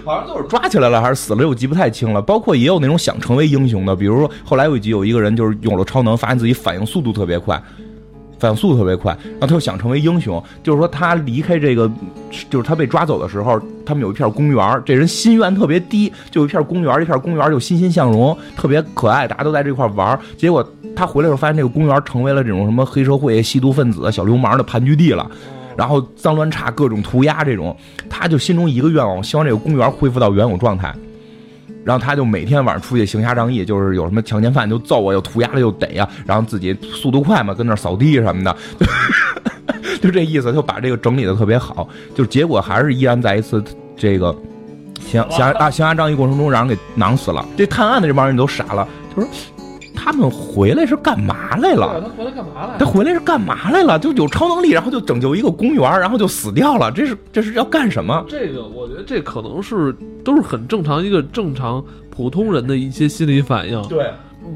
[0.04, 2.22] 反正就是抓起来了，还是死了，我记不太清了。
[2.22, 7.62] 包括也有那种想成为英雄的，比如说后来有一集有一个人就是有了超能，发现自己反应速度特别快，
[8.40, 10.42] 反应速度特别快，然后他又想成为英雄。
[10.64, 11.92] 就是说他离开这个，
[12.50, 20.18] 就是他被抓走的时候，他们有一片公园，这人心愿特别低，就一片公园，一片公园就欣欣向荣，特别可爱，大家都在这块玩。
[20.38, 25.30] 结果他回来时候发现这个公园成为了这种什么黑社会、吸毒分子、小流氓的盘踞地了。
[25.78, 27.76] 然后脏乱差，各种涂鸦，这种，
[28.10, 30.94] 他就心中一个愿望，希望这个公园恢复到原有状态。
[31.86, 38.56] 然后他就每天晚上出去行侠仗义，就是有什么强奸犯就揍啊，又涂鸦了又逮呀，然后自己速度快嘛，跟那扫地什么的，
[40.02, 41.88] 就这意思，就把这个整理的特别好。
[42.14, 43.64] 就结果还是依然在一次
[43.96, 44.36] 这个
[45.00, 47.46] 行行啊行侠仗义过程中让人给囊死了。
[47.58, 49.30] 这探案的这帮人都傻了，就说。
[50.02, 52.02] 他们回来是干嘛来了？
[52.02, 52.78] 他回来干嘛来？
[52.80, 54.00] 他回来是干嘛来了？
[54.00, 56.90] 就有超能力，然后就拯救一个公园，然后就死掉了。
[56.90, 58.26] 这是这是要干什么？
[58.30, 63.82] 这个我觉得这可能是都是很正常一个正常普通人的一些心理反应。
[63.90, 64.10] 对。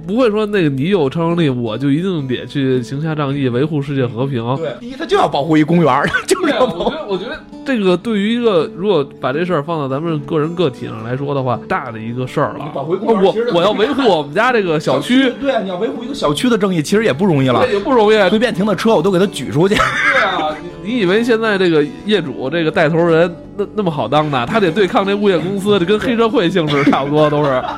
[0.08, 4.44] 不会说那个你有超能力，我就一定得去行侠仗义，维护世界和平。
[4.58, 6.86] 对，第一他就要保护一公园，就是要保。
[6.86, 12.70] 我觉得，我觉得这个对于一个如果把这事儿放到咱们个人个体上来说的话，大的一个事儿了。
[12.74, 15.32] 保护公园，我我要维护我们家这个小区。
[15.40, 18.30] 对啊，你要维护一个小区的正义，其实也不容易了，也不容易。
[18.30, 19.76] 随便停的车，我都给他举出去。
[19.76, 24.46] 对啊，你以为现在这个业主这个带头人那那么好当的？
[24.46, 27.62] 他得对抗这物业公司，这跟黑社会性质差不多，都是。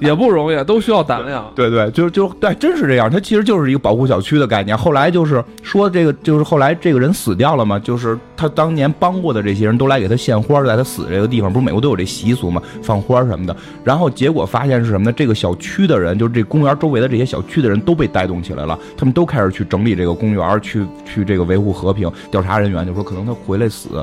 [0.00, 1.44] 也不容易，都需要胆量。
[1.54, 3.10] 对对，就就对，真是这样。
[3.10, 4.76] 他其实就是一个保护小区的概念。
[4.76, 13.54] 后来就是说，这个就是后来这个人死掉了嘛，就是他当年帮过的这些人都来给他献花，在他死这个地方，不是美国都有这习俗嘛，放花什么的。
[13.84, 15.12] 然后结果发现是什么呢？
[15.14, 22.10] 这个小区的人，就是这公园周围的这些小区的人都被带动起来了，他们都开始去整理这个公园，去去这个维护和平。
[22.30, 24.02] 调查人员就说，可能他回来死，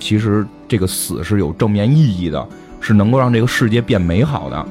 [0.00, 2.44] 其实这个死是有正面意义的，
[2.80, 4.66] 是能够让这个世界变美好的。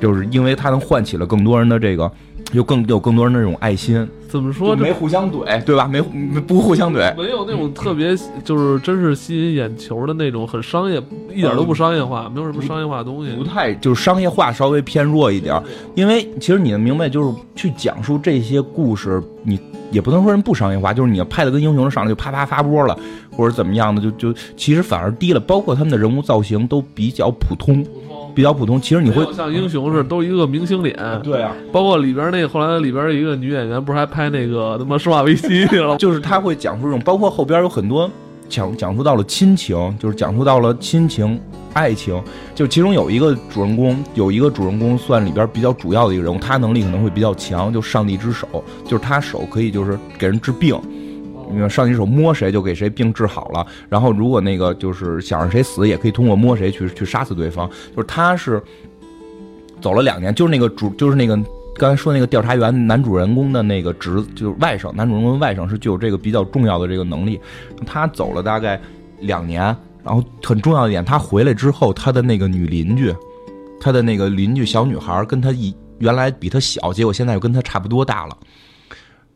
[0.00, 2.10] 就是因为它能唤起了更多人的这个，
[2.52, 4.08] 有更有更多人的这种爱心。
[4.28, 4.76] 怎么说？
[4.76, 5.88] 没互相怼，对吧？
[5.88, 8.14] 没不互相怼，没有那种特别
[8.44, 11.02] 就是真是吸引眼球的那种，很商业，
[11.34, 13.32] 一点都不商业化，没有什么商业化的东西。
[13.34, 15.60] 不太就是商业化稍微偏弱一点，
[15.96, 19.58] 因为其实你能明白，就是去讲述这些故事，你
[19.90, 22.98] 也不能说人不商业化，就是你要拍的跟英雄上来就啪啪发波了，
[23.30, 25.40] 或者怎么样的，就就其实反而低了。
[25.40, 27.84] 包括他们的人物造型都比较普通。
[28.34, 30.96] 比较普通，其实你会像英雄似的，都一个明星脸。
[31.24, 35.96] 对啊，包括里边那后来里边一个女演员，不是还拍那个他妈《生化危机》 去了？
[35.96, 38.08] 就是他会讲述这种，包括后边有很多
[38.48, 41.40] 讲讲述到了亲情，就是讲述到了亲情、
[41.72, 42.22] 爱情。
[42.54, 48.46] 就其中有一个主人公，有一个主人公算里边比较主要的一个人物，他能力可能会比较强，就上帝之手，
[48.84, 50.78] 就是他手可以就是给人治病。
[51.50, 53.66] 你看，上帝手摸谁就给谁病治好了。
[53.88, 57.66] 然后如果那个就是想让谁死，也可以通过摸谁去去杀死对方。
[57.96, 58.62] 就是他是
[59.80, 61.34] 走了两年，就是那个主，就是那个
[61.76, 67.40] 刚才说那个调查员男主人公的那个侄，就是外甥，男主人公外甥是具有这个比较重要的这个能力。
[67.86, 68.78] 他走了大概
[69.20, 69.74] 两年，
[70.08, 73.14] 然后很重要一点，他回来之后，他的那个女邻居，
[73.78, 78.34] 他的那个邻居小女孩跟他一原来比他小，结果现在又跟他差不多大了。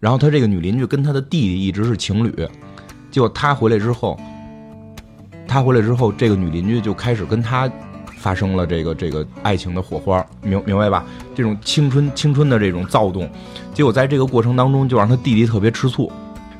[0.00, 2.34] 然后他这个女邻居跟他的弟弟一直是情侣，
[3.10, 4.18] 结果他回来之后，
[5.46, 7.70] 他回来之后，这个女邻居就开始跟他
[8.16, 11.04] 发生了这个这个爱情的火花，明明白吧？
[11.34, 13.30] 这种青春青春的这种躁动，
[13.74, 16.10] 结果在这个过程当中，就让他弟弟特别吃醋，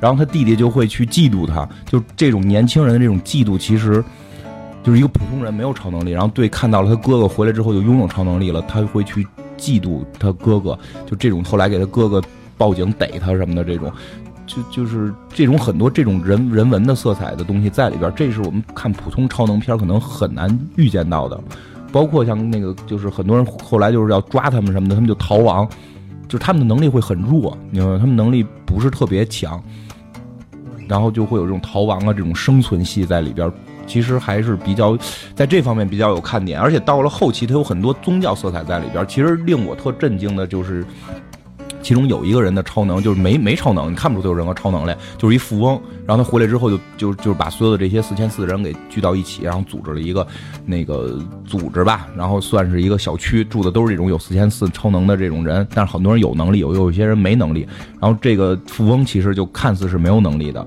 [0.03, 4.05] 然后他弟弟就会去嫉妒他，就这种年轻人的这种嫉妒，其实
[4.83, 9.25] 就是一个普通人没有超能力，然后对看到了他哥哥回来之后就拥有超能力了，他会去
[9.57, 12.21] 嫉妒他哥哥，就这种后来给他哥哥。
[12.59, 13.91] 报警逮他什么的这种，
[14.47, 21.41] 就就是这种很多这种人人文的色彩的东西在里边，这是我们看普通超能片可能很难预见到的。
[21.91, 25.67] 包括像那个，就是很多人后来就是要抓他们什么的，他们就逃亡，
[26.29, 27.99] 就是他们的能力会很弱，你知道吗？
[27.99, 29.61] 他们能力不是特别强，
[30.93, 33.51] 然后就会有这种逃亡啊，这种生存戏在里边，
[33.87, 34.95] 其实还是比较
[35.35, 36.61] 在这方面比较有看点。
[36.61, 40.85] 而且到了后期，它有很多宗教色彩在里边，其实令我特震惊的就是。
[41.83, 45.81] 其中有一个人的超能就是没没超能，你看不出他有任何超能力，就是一富翁。
[46.07, 50.27] 然后他回来之后就就就把所有的这些四千四的人给聚到一起，然后组织了一个
[50.65, 55.67] 那个组织吧，然后算是一个小区，住的都是这种有四千四超能的这种人。
[55.75, 57.67] 但是很多人有能力，有有一些人没能力。
[58.01, 60.67] 然后这个富翁其实就看似是没有能力的。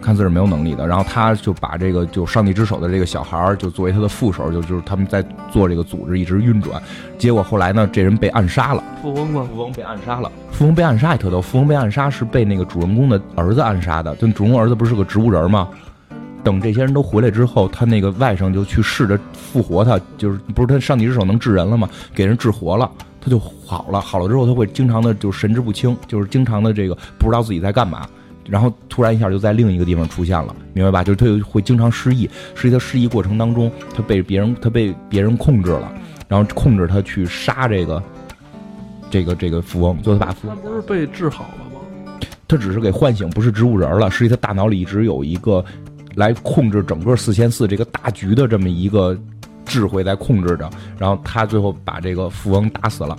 [0.00, 6.82] 看似是没有能力的，然后他就把这个就上帝之手的这个小孩儿就作为他的副手，就就是他们在做这个组织一直运转。
[7.18, 8.82] 结果后来呢，这人被暗杀了。
[9.02, 9.46] 富翁吗？
[9.50, 10.30] 富翁被暗杀了。
[10.50, 11.40] 富翁被暗杀也特逗。
[11.40, 14.14] 富翁被暗杀是被那个主人公的儿子暗杀的。
[14.16, 15.68] 就主人公儿子不是个植物人吗？
[16.42, 21.86] 等这些人都回来之后，他那个外甥就去试着复活他，就是不是他上帝之手能治人了吗？
[22.14, 24.00] 给人治活了，他就好了。
[24.00, 28.08] 好了之后，他会经常的就神志不清，就是经常的这个不知道自己在干嘛。
[28.48, 31.04] 然后突然一下就在另一个地方出现了，明白吧？
[31.04, 35.92] 就是他会经常失忆，实际他失忆过程当中，他被别人他被别人控制了，
[36.28, 38.02] 然后控制他去杀这个
[39.10, 41.80] 这个这个富翁，最后他把富翁不是被治好了吗？
[42.48, 44.10] 他只是给唤醒，不是植物人了。
[44.10, 45.64] 实际他大脑里一直有一个
[46.16, 49.16] 来控制整个四千四这个大局的这么一个
[49.64, 53.16] 智慧在控制着，然后他最后把这个富翁打死了。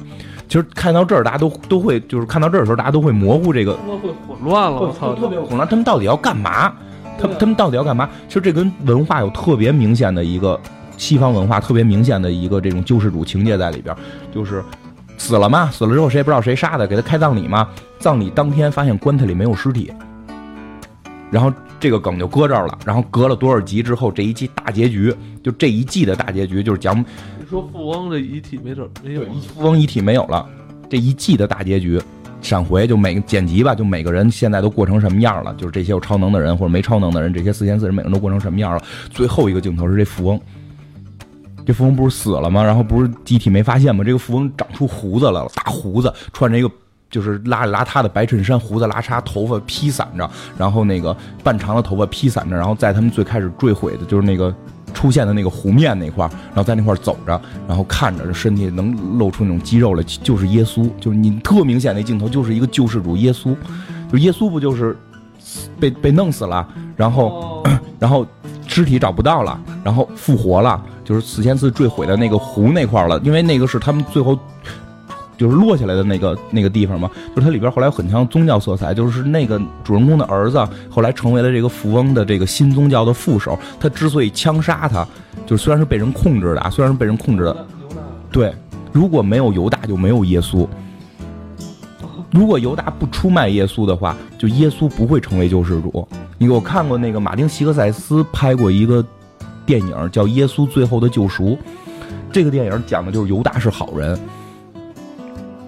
[0.52, 4.82] 其实看到这儿，大家都都会，就是看到这儿的时候，大家都会模糊这个，会混乱了。
[4.82, 5.66] 我操，特别混乱。
[5.66, 6.74] 他们到底要干嘛？
[7.18, 8.10] 他他们到底要干嘛？
[8.28, 10.60] 其实这跟文化有特别明显的一个
[10.98, 13.96] 西方文化特别明显的一个这种救世主情节在里边，
[14.30, 14.62] 就是
[15.18, 17.70] 死了嘛，死了之后谁也不知道谁杀的，给他开葬礼嘛。
[17.98, 19.90] 葬礼当天发现棺材里没有尸体，
[21.32, 22.78] 然后这个梗就搁这儿了。
[22.84, 27.06] 然后隔了多少集之后，这一季大结局，就这一季的大结局就是讲。
[27.52, 30.48] 说富翁的遗体没准没有，富翁遗体没有了，
[30.90, 32.02] 这一季的大结局
[32.42, 35.54] 闪回就每个剪辑吧，就每个人现在都过成什么样了？
[35.56, 38.82] 就是这些有超能的人或者没超能的人，这些四千四人每个人都过成什么样了？
[39.10, 40.40] 最后一个镜头是这富翁，
[41.66, 42.64] 这富翁不是死了吗？
[42.64, 44.02] 然后不是遗体没发现吗？
[44.02, 46.72] 这个富翁长出胡子来了，大胡子，穿着一个
[47.10, 54.56] 就是邋里邋遢的白衬衫，胡子拉碴，头发披散着，然后那个半长的头发披散着，然后在他们最开始坠毁的就是那个。
[55.02, 63.56] 出现的那个湖面那块儿，然后在那块儿走着，然后看着这身体能露出那种肌肉来，就是耶稣，就是你特明显那镜头，就是一个救世主耶稣，
[64.12, 64.96] 就耶稣不就是
[65.80, 67.64] 被被弄死了，然后
[67.98, 68.24] 然后
[68.68, 74.38] 尸体找不到了，然后复活了，就是四千次坠毁的那个湖那块儿了，因为那个是他们最后。
[75.42, 83.58] 就是落下来的那个那个地方嘛，就是它里边后来有很强宗教色彩，就是那个主人公的儿子后来成为了这个富翁的这个新宗教的副手。
[83.80, 85.04] 他之所以枪杀他，
[85.48, 87.66] 就虽然是被人控制的啊，虽然是被人控制的，
[88.32, 88.54] 对，
[88.92, 90.68] 如果没有犹大就没有耶稣。
[92.30, 96.08] 如果犹大不出卖耶稣的话，就耶稣不会成为救世主。
[96.38, 99.04] 你给我看过那个马丁·希克塞斯拍过一个
[99.66, 101.46] 电影叫《耶稣最后的救赎》，
[102.32, 104.20] 这个电影讲的就是犹大是好人。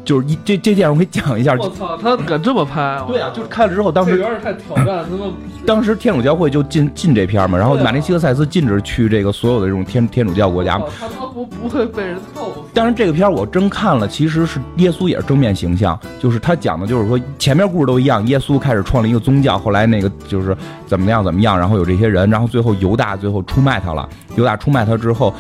[0.04, 1.56] 就是一这这电影我给你讲一下。
[1.60, 3.02] 我操，他敢这么拍？
[3.08, 5.32] 对啊，就是看了之后，当时有点太挑战他们。
[5.66, 10.86] 当时天主教会就禁禁这片嘛，然后马丁西克塞斯禁止去这个所有的这种天天主教国家嘛。
[11.00, 12.66] 他他不不会被人揍。
[12.74, 25.34] 但是这个片我真看了，其实是耶稣也是正面形象，就是他讲的就是说前面故事都一样，耶稣开始创立一个宗教，后来那个就是怎么样怎么样，然后有这些人，然后最后犹大最后出卖他了，犹大出卖他之后。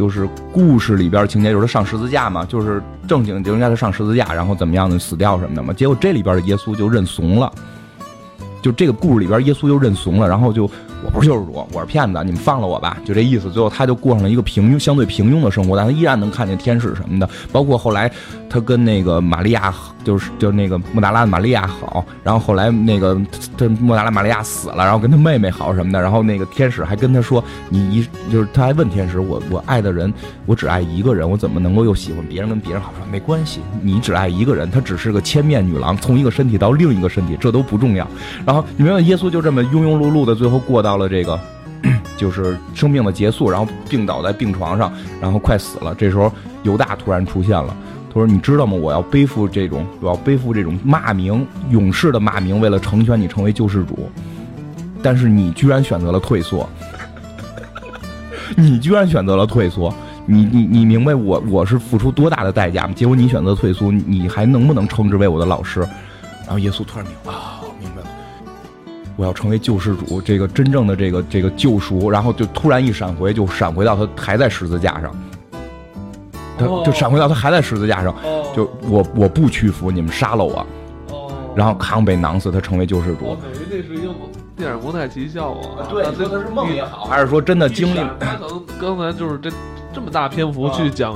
[0.00, 5.74] 就是故事里边情节就是他上十字架嘛，就是正经就应该他上十字架，然后怎么样的死掉什么的嘛。
[5.74, 7.52] 结果这里边的耶稣就认怂了，
[8.62, 10.70] 就这个故事里边耶稣就认怂了，然后就。
[11.02, 13.50] 我不是救世主，我是骗子，你们放了我吧，就这意思。
[13.50, 17.26] 最后他就过上了一个平庸、相对平庸的生活，但他依然能看见天使什么的。
[17.50, 18.12] 包括后来
[18.50, 19.72] 他跟那个玛利亚，
[20.04, 23.18] 就是就那个莫达拉的玛利亚好，然后后来那个
[23.56, 26.02] 他莫达拉玛利亚死了，然后跟他妹妹好什么的。
[26.02, 30.12] 然后那个天使还跟他说：“你一就是他还问天使，我我爱的人，
[30.44, 32.92] 我只爱一个人，我怎么能够又喜欢别人跟别人好？
[32.98, 38.06] 说没关系，你只爱一个人，他只是个千面女郎，从一个身体到另一个身体，这都不重要。
[38.44, 40.96] 然然后你问耶稣就这么庸庸碌碌的，最后过到。
[40.96, 41.38] 了这个，
[42.18, 45.94] 就是生命的结束，然后病倒在病床上，然后快死了。
[45.94, 46.32] 这时候
[46.64, 47.72] 犹大突然出现了，
[48.08, 48.72] 他说：“你知道吗？
[48.72, 54.10] 我要背负这种，我要背负这种骂名，勇士的骂名，为了成全你成为救世主。
[55.00, 56.68] 但是你居然选择了退缩，
[58.56, 59.94] 你居然选择了退缩。
[60.26, 62.92] 你你你明白我我是付出多大的代价吗？
[62.96, 65.86] 结果你选择退缩，你还能不能称之为我的老师？
[66.40, 67.32] 然后耶稣突然明白。”
[69.16, 75.14] 我要成为救世主，这个真正的这个这个救赎，然后就突然一闪回，就闪回到他还在十字架上，
[76.56, 78.14] 他就闪回到他还在十字架上，
[78.56, 80.66] 就我我不屈服，你们杀了我，
[81.54, 83.26] 然后康被囊死，他成为救世主。
[83.26, 84.14] 我以为那是一个
[84.56, 87.98] 电影蒙太奇效果，对，说他是梦也好，还是说真的经历？
[88.18, 89.50] 他可能刚才就是这
[89.92, 91.14] 这么大篇幅去讲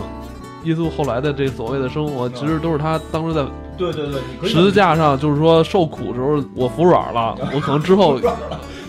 [0.64, 3.42] 耶稣后来的这所谓的生活，其实都是他当时在。
[3.76, 4.06] 对对
[4.40, 8.18] 对，十字架上就是说受苦时候我服软了， 我可能之后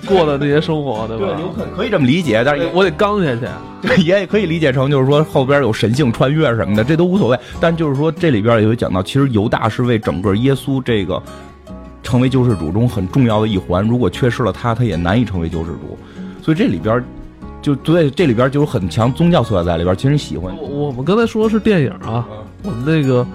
[0.08, 1.26] 过的那些生活，对吧？
[1.36, 3.48] 对，有可可以这么理解，但是我得刚下去。
[3.82, 7.40] 对，也可以理解成就是说后边有神性穿越什么的，这都无所谓。
[7.60, 11.22] 但就是说这里边也会讲到，其实犹大是为整个耶稣这个
[12.04, 15.98] 成为救世主中很重要的一环，如果缺失了他，他也难以成为救世主。
[16.44, 17.04] 所以这里边
[17.60, 19.98] 就对这里边就有很强宗教色彩在里边。
[19.98, 22.28] 其实喜欢我们刚才说的是电影啊，
[22.62, 23.26] 我们那个。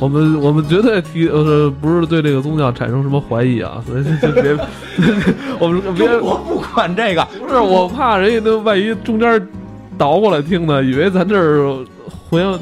[0.00, 4.56] 我们我们绝对提呃不是对这个宗教产生什么怀疑啊，所以就别
[5.58, 9.48] 我们别我不管这个，不是我怕人家那万一中间
[9.96, 12.58] 倒过来听呢，以为咱这儿胡言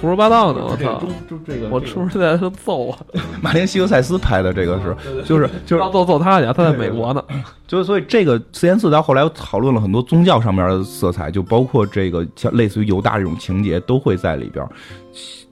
[0.00, 1.02] 胡说八道呢，我操！
[1.28, 2.98] 就这个，我是不是在揍我？
[3.40, 7.24] 马丁·西格塞斯拍的这个是，就是就是揍揍他去，他在美国呢。
[7.66, 14.66] 就所以这个四言四到后来又讨论了很多宗教上面的色彩，就包括这个像类似于犹大这种情节都会在里边。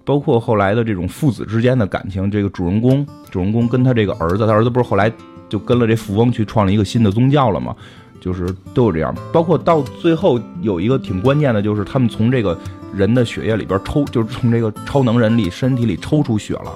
[0.08, 5.12] 包括后来的这种父子之间的感情，这个主人公，主人公跟他这个儿子，他儿子不是后来
[5.50, 7.76] 就跟了这富翁去创了一个新的宗教了吗？
[8.18, 9.14] 就是都有这样。
[9.30, 12.58] 包括到最后有一个挺关键的，就是他们从这个
[12.94, 16.72] 人的血液里边抽，就是从这个超能人里身体里抽出血了，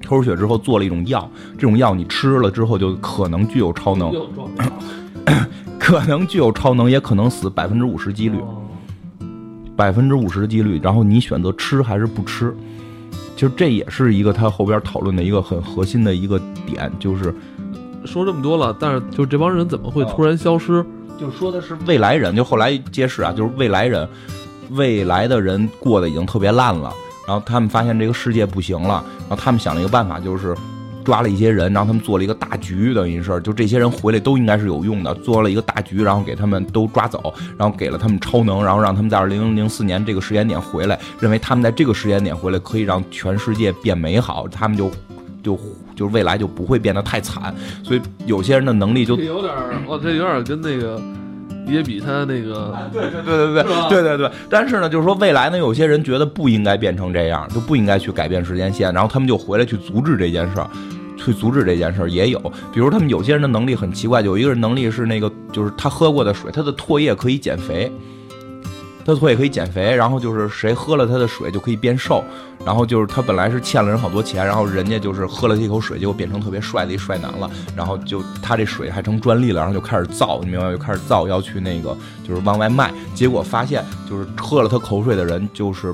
[0.00, 4.10] 抽出血之后做了一种药，这种药你吃了之后就可能具有超能，
[5.78, 8.38] 可能具有超能，也可能死百分之五十几率。
[9.80, 12.54] 百分之五十的几率，然后你选择吃还是不吃？
[13.34, 17.34] 其实这也是一个他后边讨论的一个很核心的一个点，就是
[18.04, 20.84] 说这么多了，但是就这帮人怎么会突然消失？
[21.18, 24.06] 就说的是未来人，就后来揭示啊，就是未来人，
[24.72, 26.92] 未来的人过得已经特别烂了，
[27.26, 30.54] 然后他们发现这个世界不行了，然后他们想了一个办法，就是。
[31.04, 44.90] 抓了一些人，然后他们做了一个大局，等于是就这些人回来都应该是有用的，做了一个大局，然后给他们都抓走，然后给了他们超能，然后让他们在二零零四年这个时间点回来，认为他们在这个时间点回来可以让全世界变美好，他们就
[45.42, 45.58] 就
[45.96, 49.54] 就未来就不会变得太惨，所以有些人的能力就有点，
[49.86, 51.00] 我这有点跟那个
[51.66, 60.68] 也比他那个，对对对对对对对对，但是呢，就是说未来呢，有些人觉得不应该变成这样，就不应该去改变时间线，然后他们就回来去阻止这件事儿。
[61.22, 62.40] 去阻止这件事儿也有，
[62.72, 67.92] 比如他们有些人的能力很奇怪，有一个人能力是那个，就是他喝过的水，他的唾液可以减肥，
[69.10, 72.22] 他的唾液可以减肥，然后就是谁喝了他的水就可以变瘦，
[72.64, 80.70] 然后就是他本来是欠了人好多钱，然后人家就是喝了这口水，结果变成特别帅的一帅男了，然后就他这水还成专利了，然后就开始造，你明白吗？
[80.70, 81.96] 就开始造要去那个
[82.26, 85.92] 就是往外卖，结果发现就是喝了他口水的人就是。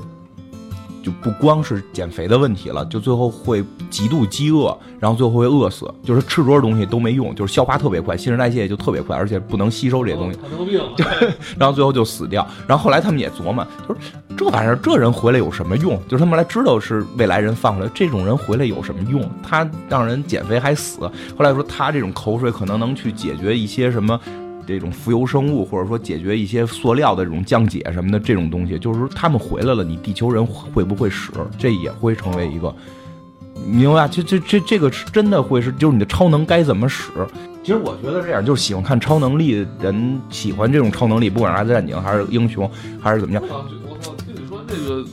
[1.07, 5.89] 就不光是减肥的问题了，就最后会极度饥饿，然后最后会饿死。
[6.03, 11.07] 就是吃多少东西都没用，就是消化特别快，新陈代谢也就特别快，而且不能吸收这些东西，糖尿病，
[11.57, 12.45] 然后最后就死掉。
[12.67, 14.01] 然后后来他们也琢磨，就是
[14.35, 15.97] 这玩意儿这人回来有什么用？
[16.09, 19.23] 就是他们来知道是未来人放回来，这种人回来有什么用？
[19.41, 20.99] 他让人减肥还死。
[21.37, 24.19] 后来说他这种口水可能能去解决一些什么
[24.67, 28.77] 这种浮游生物，或者说解决一些塑料的这种降解什么的这种东西。
[28.77, 31.31] 就是说他们回来了，你地球人会不会使？
[31.57, 32.73] 这也会成为一个。
[33.65, 37.09] 明白，这这这这个是真的会是，就是你的超能该怎么使？
[37.63, 42.69] 其实我觉得这样，就是喜欢看超能力的人，喜欢这种超能力，不管是阿兹战警还是英雄，
[43.01, 43.43] 还是怎么样。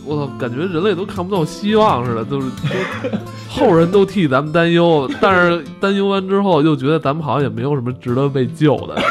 [0.04, 3.18] 我操，感觉人类都看不到希望似的，都是都
[3.48, 9.00] 后人都替咱们担忧，但是担忧完之后又觉得咱们好像也没有什么值得被救的。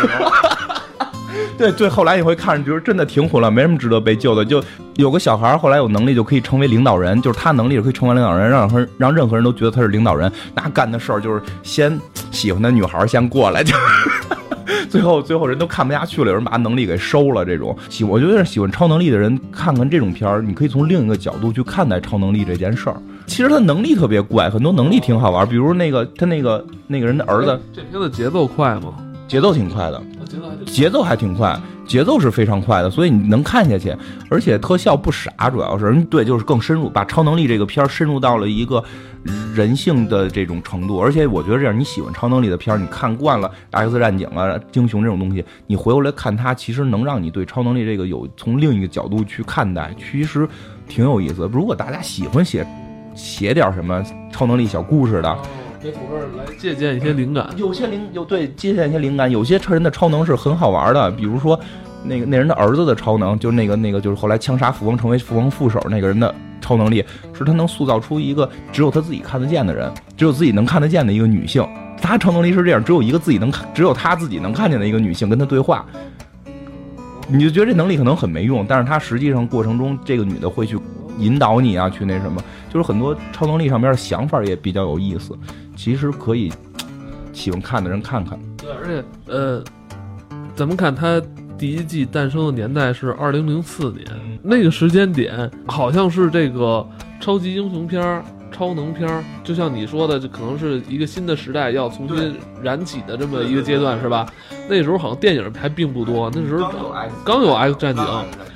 [1.56, 4.44] 对对，后来你会看着，觉得真的挺混乱，没什么值得被救的。
[4.44, 4.62] 就
[4.96, 10.32] 有个小孩后来有能力就可以成为领导人，就是他能力可以成为领导人，让让让任何人都觉得他是领导人。
[10.56, 11.98] 那干的事儿就是先
[12.32, 13.76] 喜欢的女孩先过来，就
[14.90, 17.44] 最后最后人都看不下去了，有人把能力给收了。
[17.46, 22.96] 这种喜，我觉得喜欢超能力的人看看这种片儿，你可以从另一个角度去看待超能力这件事儿。
[23.26, 27.60] 其实他能力特别怪，很多能力挺好玩，比如那个他那个那个人的儿子。
[27.74, 28.94] 这片子节奏快吗？
[29.34, 30.00] 节奏挺快的，
[30.68, 33.92] 节奏还挺快，节奏是非常快的，所以你能看下去，
[34.30, 38.84] 而且特效不傻，主要是对，就是更深入，把超能力这个片儿深入到了一个
[39.56, 50.48] 人性的这种程度，而且我觉得这样，你喜欢超能力的片儿，你看惯了 X 战警啊、英雄这种东西，你回过来看它，其实能让你对超能力这个有从另一个角度去看待，其实
[50.88, 51.50] 挺有意思。
[51.52, 52.64] 如果大家喜欢写
[53.16, 55.38] 写点什么超能力小故事的。
[55.84, 61.60] 给土味来借鉴一些灵感，有些灵有对借鉴一些灵感，有些车人的超能是很好玩的，比如说
[62.06, 67.04] 那个那人的儿子的超能，就是那个那个就是后来枪杀富翁成为富翁副手那个人的超能力，
[67.34, 71.68] 是他能塑造出一个只有他自己看得见的人，只有自己能看得见的一个女性。
[72.02, 75.86] 他超能力是这样，只有一个自己能看，只有他自己能看见的一个女性跟他对话，
[77.28, 80.78] 你就觉得这能力可能很没用，但是他实际上过程中这个女的会去
[81.18, 85.38] 引导你啊，去那什么，就是很多超能力上面的想法也比较有意思。
[85.76, 86.52] 其实可以
[87.32, 88.40] 喜欢看的人看看。
[88.58, 89.64] 对，而且呃，
[90.56, 91.22] 咱们看它
[91.58, 94.06] 第一季诞生的年代是二零零四年，
[94.42, 96.88] 那个时间点好像是这个
[97.20, 98.24] 超级英雄片儿、
[98.54, 104.26] 超能片儿，就像你说的，这可能是一个新的时代要重新燃起的这么一个阶段，是吧？
[104.70, 106.72] 那时候好像电影还并不多，那时候
[107.26, 108.06] 刚有 X 战警。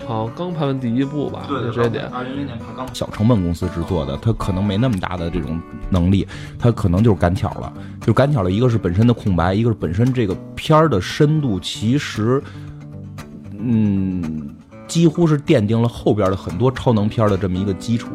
[0.07, 2.05] 好像，刚拍完第一部吧，对时间点。
[2.07, 6.25] 二零零年拍刚小成本公司制作的，他可能没那么大的这种能力，
[6.57, 8.49] 他可能就是赶巧了，就赶巧了。
[8.49, 12.41] 一个是本身的空白，一个是本身这个片儿的深度，其实，
[13.59, 14.55] 嗯，
[14.87, 18.11] 几乎是奠定了后边的很多超能片的这么一个基础。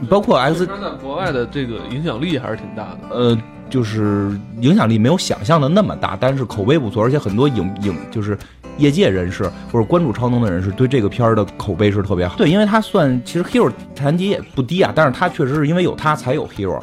[0.00, 2.98] 哦，包括 X 在国外的这个影响力还是挺大的。
[3.10, 3.38] 呃，
[3.70, 8.38] 就是影响力没有想象的那么大，但是口碑不错，而且很多影影就是。
[8.78, 9.42] 业界人士
[9.72, 12.36] 或者关注超能的人士对这个片儿的口碑是特别好。
[12.36, 16.80] 对，因为他算其实 hero 谈级也不低啊，但是他确实是因为有他才有 hero，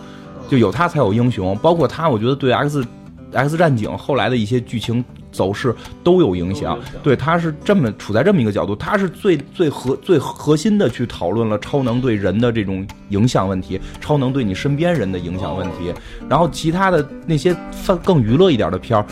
[0.50, 1.58] 就有他才有英雄。
[1.60, 2.86] 包括他，我觉得对 X
[3.32, 5.02] X 战警后来的一些剧情
[5.36, 6.80] 走势都有影响。
[7.04, 15.94] 对，他是这么处在这么一个角度，他是最最核最核心的去讨论了超能对人的这种影响问题，超能对你身边人的影响问题。
[16.30, 17.56] 然后其他的那些
[18.04, 19.06] 更娱乐一点的片儿，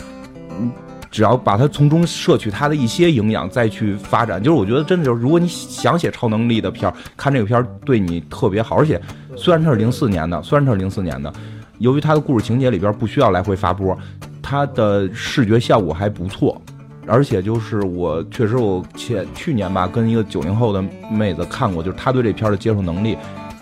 [0.50, 0.72] 嗯。
[1.10, 8.74] 只要把它从中摄取它的一些营养，再去发展，就是我觉得真的就是，如果你想写超能力的片儿，看这个片儿对你特别好。
[8.74, 9.00] 而且
[9.36, 11.32] 虽然它是零四年的，虽然它是零四年的，
[11.78, 13.96] 由于它的故事情节里边不需要来回发波，
[14.44, 16.60] 它的视觉效果还不错。
[17.06, 23.16] 而且就是我确实我前去年吧，跟一个九零后的妹子看过，就是她对这片的接受能力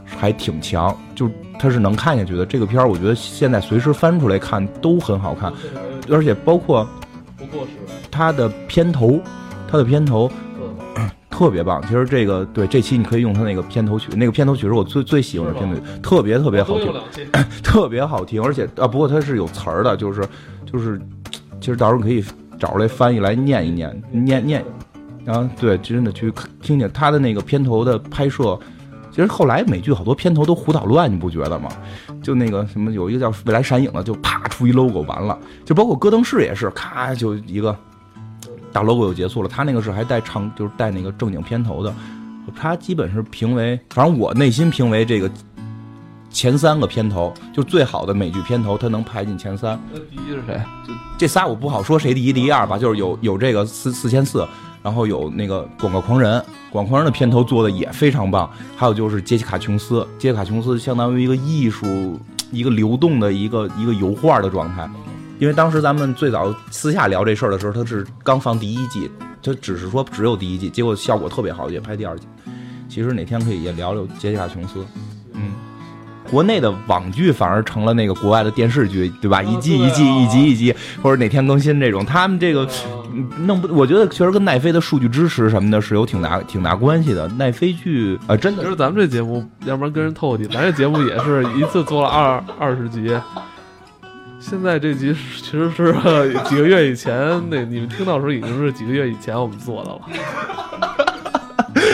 [0.04, 1.28] 还挺强，就
[1.58, 2.46] 她是能看下去的。
[2.46, 5.52] 这个片儿我觉得现在随时翻出来看都很好看，
[6.08, 6.86] 而且包括
[7.36, 7.70] 不过时。
[8.10, 9.18] 它的片头，
[9.66, 10.30] 它的片头
[11.32, 11.82] 特别棒。
[11.82, 16.92] 其实这个对这期你可以用它那个片头曲，那个片头曲是我最最喜欢的片头曲，特别特别好听，
[17.64, 18.40] 特别好听。
[18.40, 20.22] 而且啊，不过它是有词儿的，就是
[20.70, 21.00] 就是，
[21.58, 22.22] 其实到时候可以
[22.58, 24.64] 找出来翻译来念一念，念念。
[25.24, 28.58] 然后对，真的去听听他的那个片头的拍摄。
[29.10, 31.68] 其实后来美剧好多片头都胡捣乱，你不觉得吗？
[32.22, 35.38] 就那个什么，有一个叫未来闪影的，就啪出一 logo 完了。
[35.64, 37.76] 就包括戈登士也是，咔就一个
[38.72, 39.48] 大 logo 就结束了。
[39.48, 41.92] 他那个是还带唱，就是带那个正经片头的。
[42.56, 45.30] 他基本是评为，反正我内心评为这个
[46.30, 49.78] 前三个片头，就最好的美剧片头，他能排进前三。
[49.92, 50.60] 那第一是谁？
[50.86, 54.46] 就这仨我不好说谁第一第二吧，就是有有这个四四千四。
[54.82, 58.50] 然后有那个广告狂人，广告狂人的片头做的也非常棒。
[58.74, 62.18] 还有就是杰西卡琼斯，杰西卡琼斯相当于一个艺术，
[62.50, 64.90] 一个流动的一个一个油画的状态。
[65.42, 69.10] 因为当时咱们最早私下聊这事儿的时候，他是刚放第一季，
[69.42, 72.28] 他只是说只有第一季，结果效果特别好，也拍第二季。
[72.88, 74.86] 其实哪天可以也聊聊杰西卡琼斯。
[75.32, 75.50] 嗯，
[76.30, 79.38] 国内的网剧反而成了那个国外的电视剧，对吧？
[79.38, 80.72] 啊一季一季，一集一集，
[81.02, 82.64] 或者哪天更新这种，他们这个
[83.12, 87.26] 嗯弄不，我觉得确实跟奈飞的数据支持什么的是有挺大挺大关系的。
[87.26, 93.12] 奈飞剧啊、呃真的其实咱们这节目，要不然跟人透气，咱这节目也是一次做了二二十集。
[94.42, 100.00] 现在这集 其实是呃 几个月以前，那你们听到的时候已经是几个月以前我们做的了。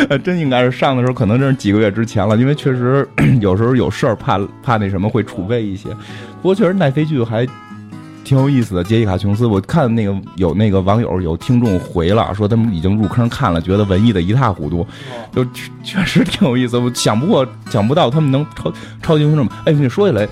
[0.09, 3.07] 呃，真应该是上的时候，可能真是几个月之前了，因为确实
[3.43, 5.91] 有时候有事儿，怕怕那什么会储备一些。
[6.41, 7.47] 不过确实奈飞剧还
[8.25, 8.83] 挺有意思的。
[8.83, 14.87] 杰西卡琼斯，我看那个有那个网友有听众回了，说他们已经入坑看了，觉得文艺的一塌糊涂，
[15.33, 16.79] 就确确实挺有意思。
[16.79, 18.73] 我想不过想不到他们能超
[19.03, 19.51] 超级英雄这么。
[19.67, 20.27] 哎，你说起来，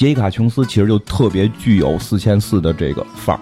[0.00, 3.40] 杰西卡琼斯其实就特别具有四千四的这个范儿。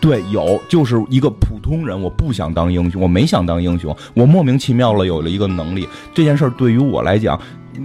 [0.00, 7.38] 对，有，就是一个普通人，我不想当英雄，我没想当英雄，我莫名其妙了有了一个能力，这件事儿对于我来讲，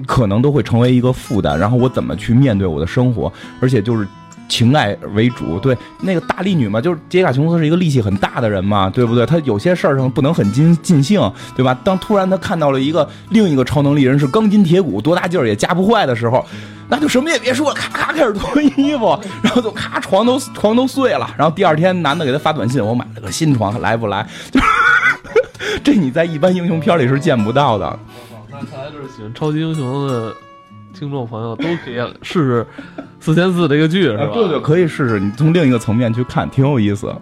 [0.07, 4.07] 可能都会成为一个负担，然后我怎么去面对我的生活，而且就是。
[4.49, 9.25] 情爱为主，对那个大力女嘛，就是杰西卡琼斯是一个力气很大的人嘛，对不对？
[9.25, 11.21] 她有些事儿上不能很尽尽兴，
[11.55, 11.73] 对吧？
[11.85, 16.45] 当突然她看到了一个另一个超能力人是钢筋铁骨，多大劲儿也夹不坏的时候，
[16.91, 24.27] 那就什么也别说了，咔咔开始脱衣服，然后就咔床都床都碎了，然后第二天男的给他发短信，我买了个新床，来不来？
[24.51, 24.65] 就是
[25.81, 27.99] 这你在一般英雄片里是见不到的。
[28.51, 30.35] 那看来就是喜欢超级英雄的
[30.93, 32.67] 听众朋友都可以试试
[33.21, 34.23] 四千四这个剧，是吧？
[34.25, 37.15] 啊对对，可以试试，你从另一个层面去看，挺有意思。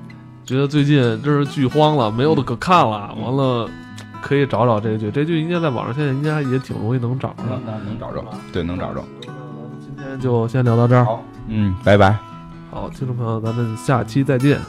[0.43, 3.15] 觉得最近真是剧荒了，没有的可看了。
[3.21, 3.69] 完了，
[4.19, 7.43] 可以找找这个剧，这剧应该在网上现在应该也挺容易能找着。
[7.63, 9.03] 那能找着，对，能找着。
[10.09, 11.05] 今天就先聊到这儿。
[11.05, 12.17] 好，嗯，拜拜。
[12.71, 14.59] 好，听众朋友，咱们下期再见。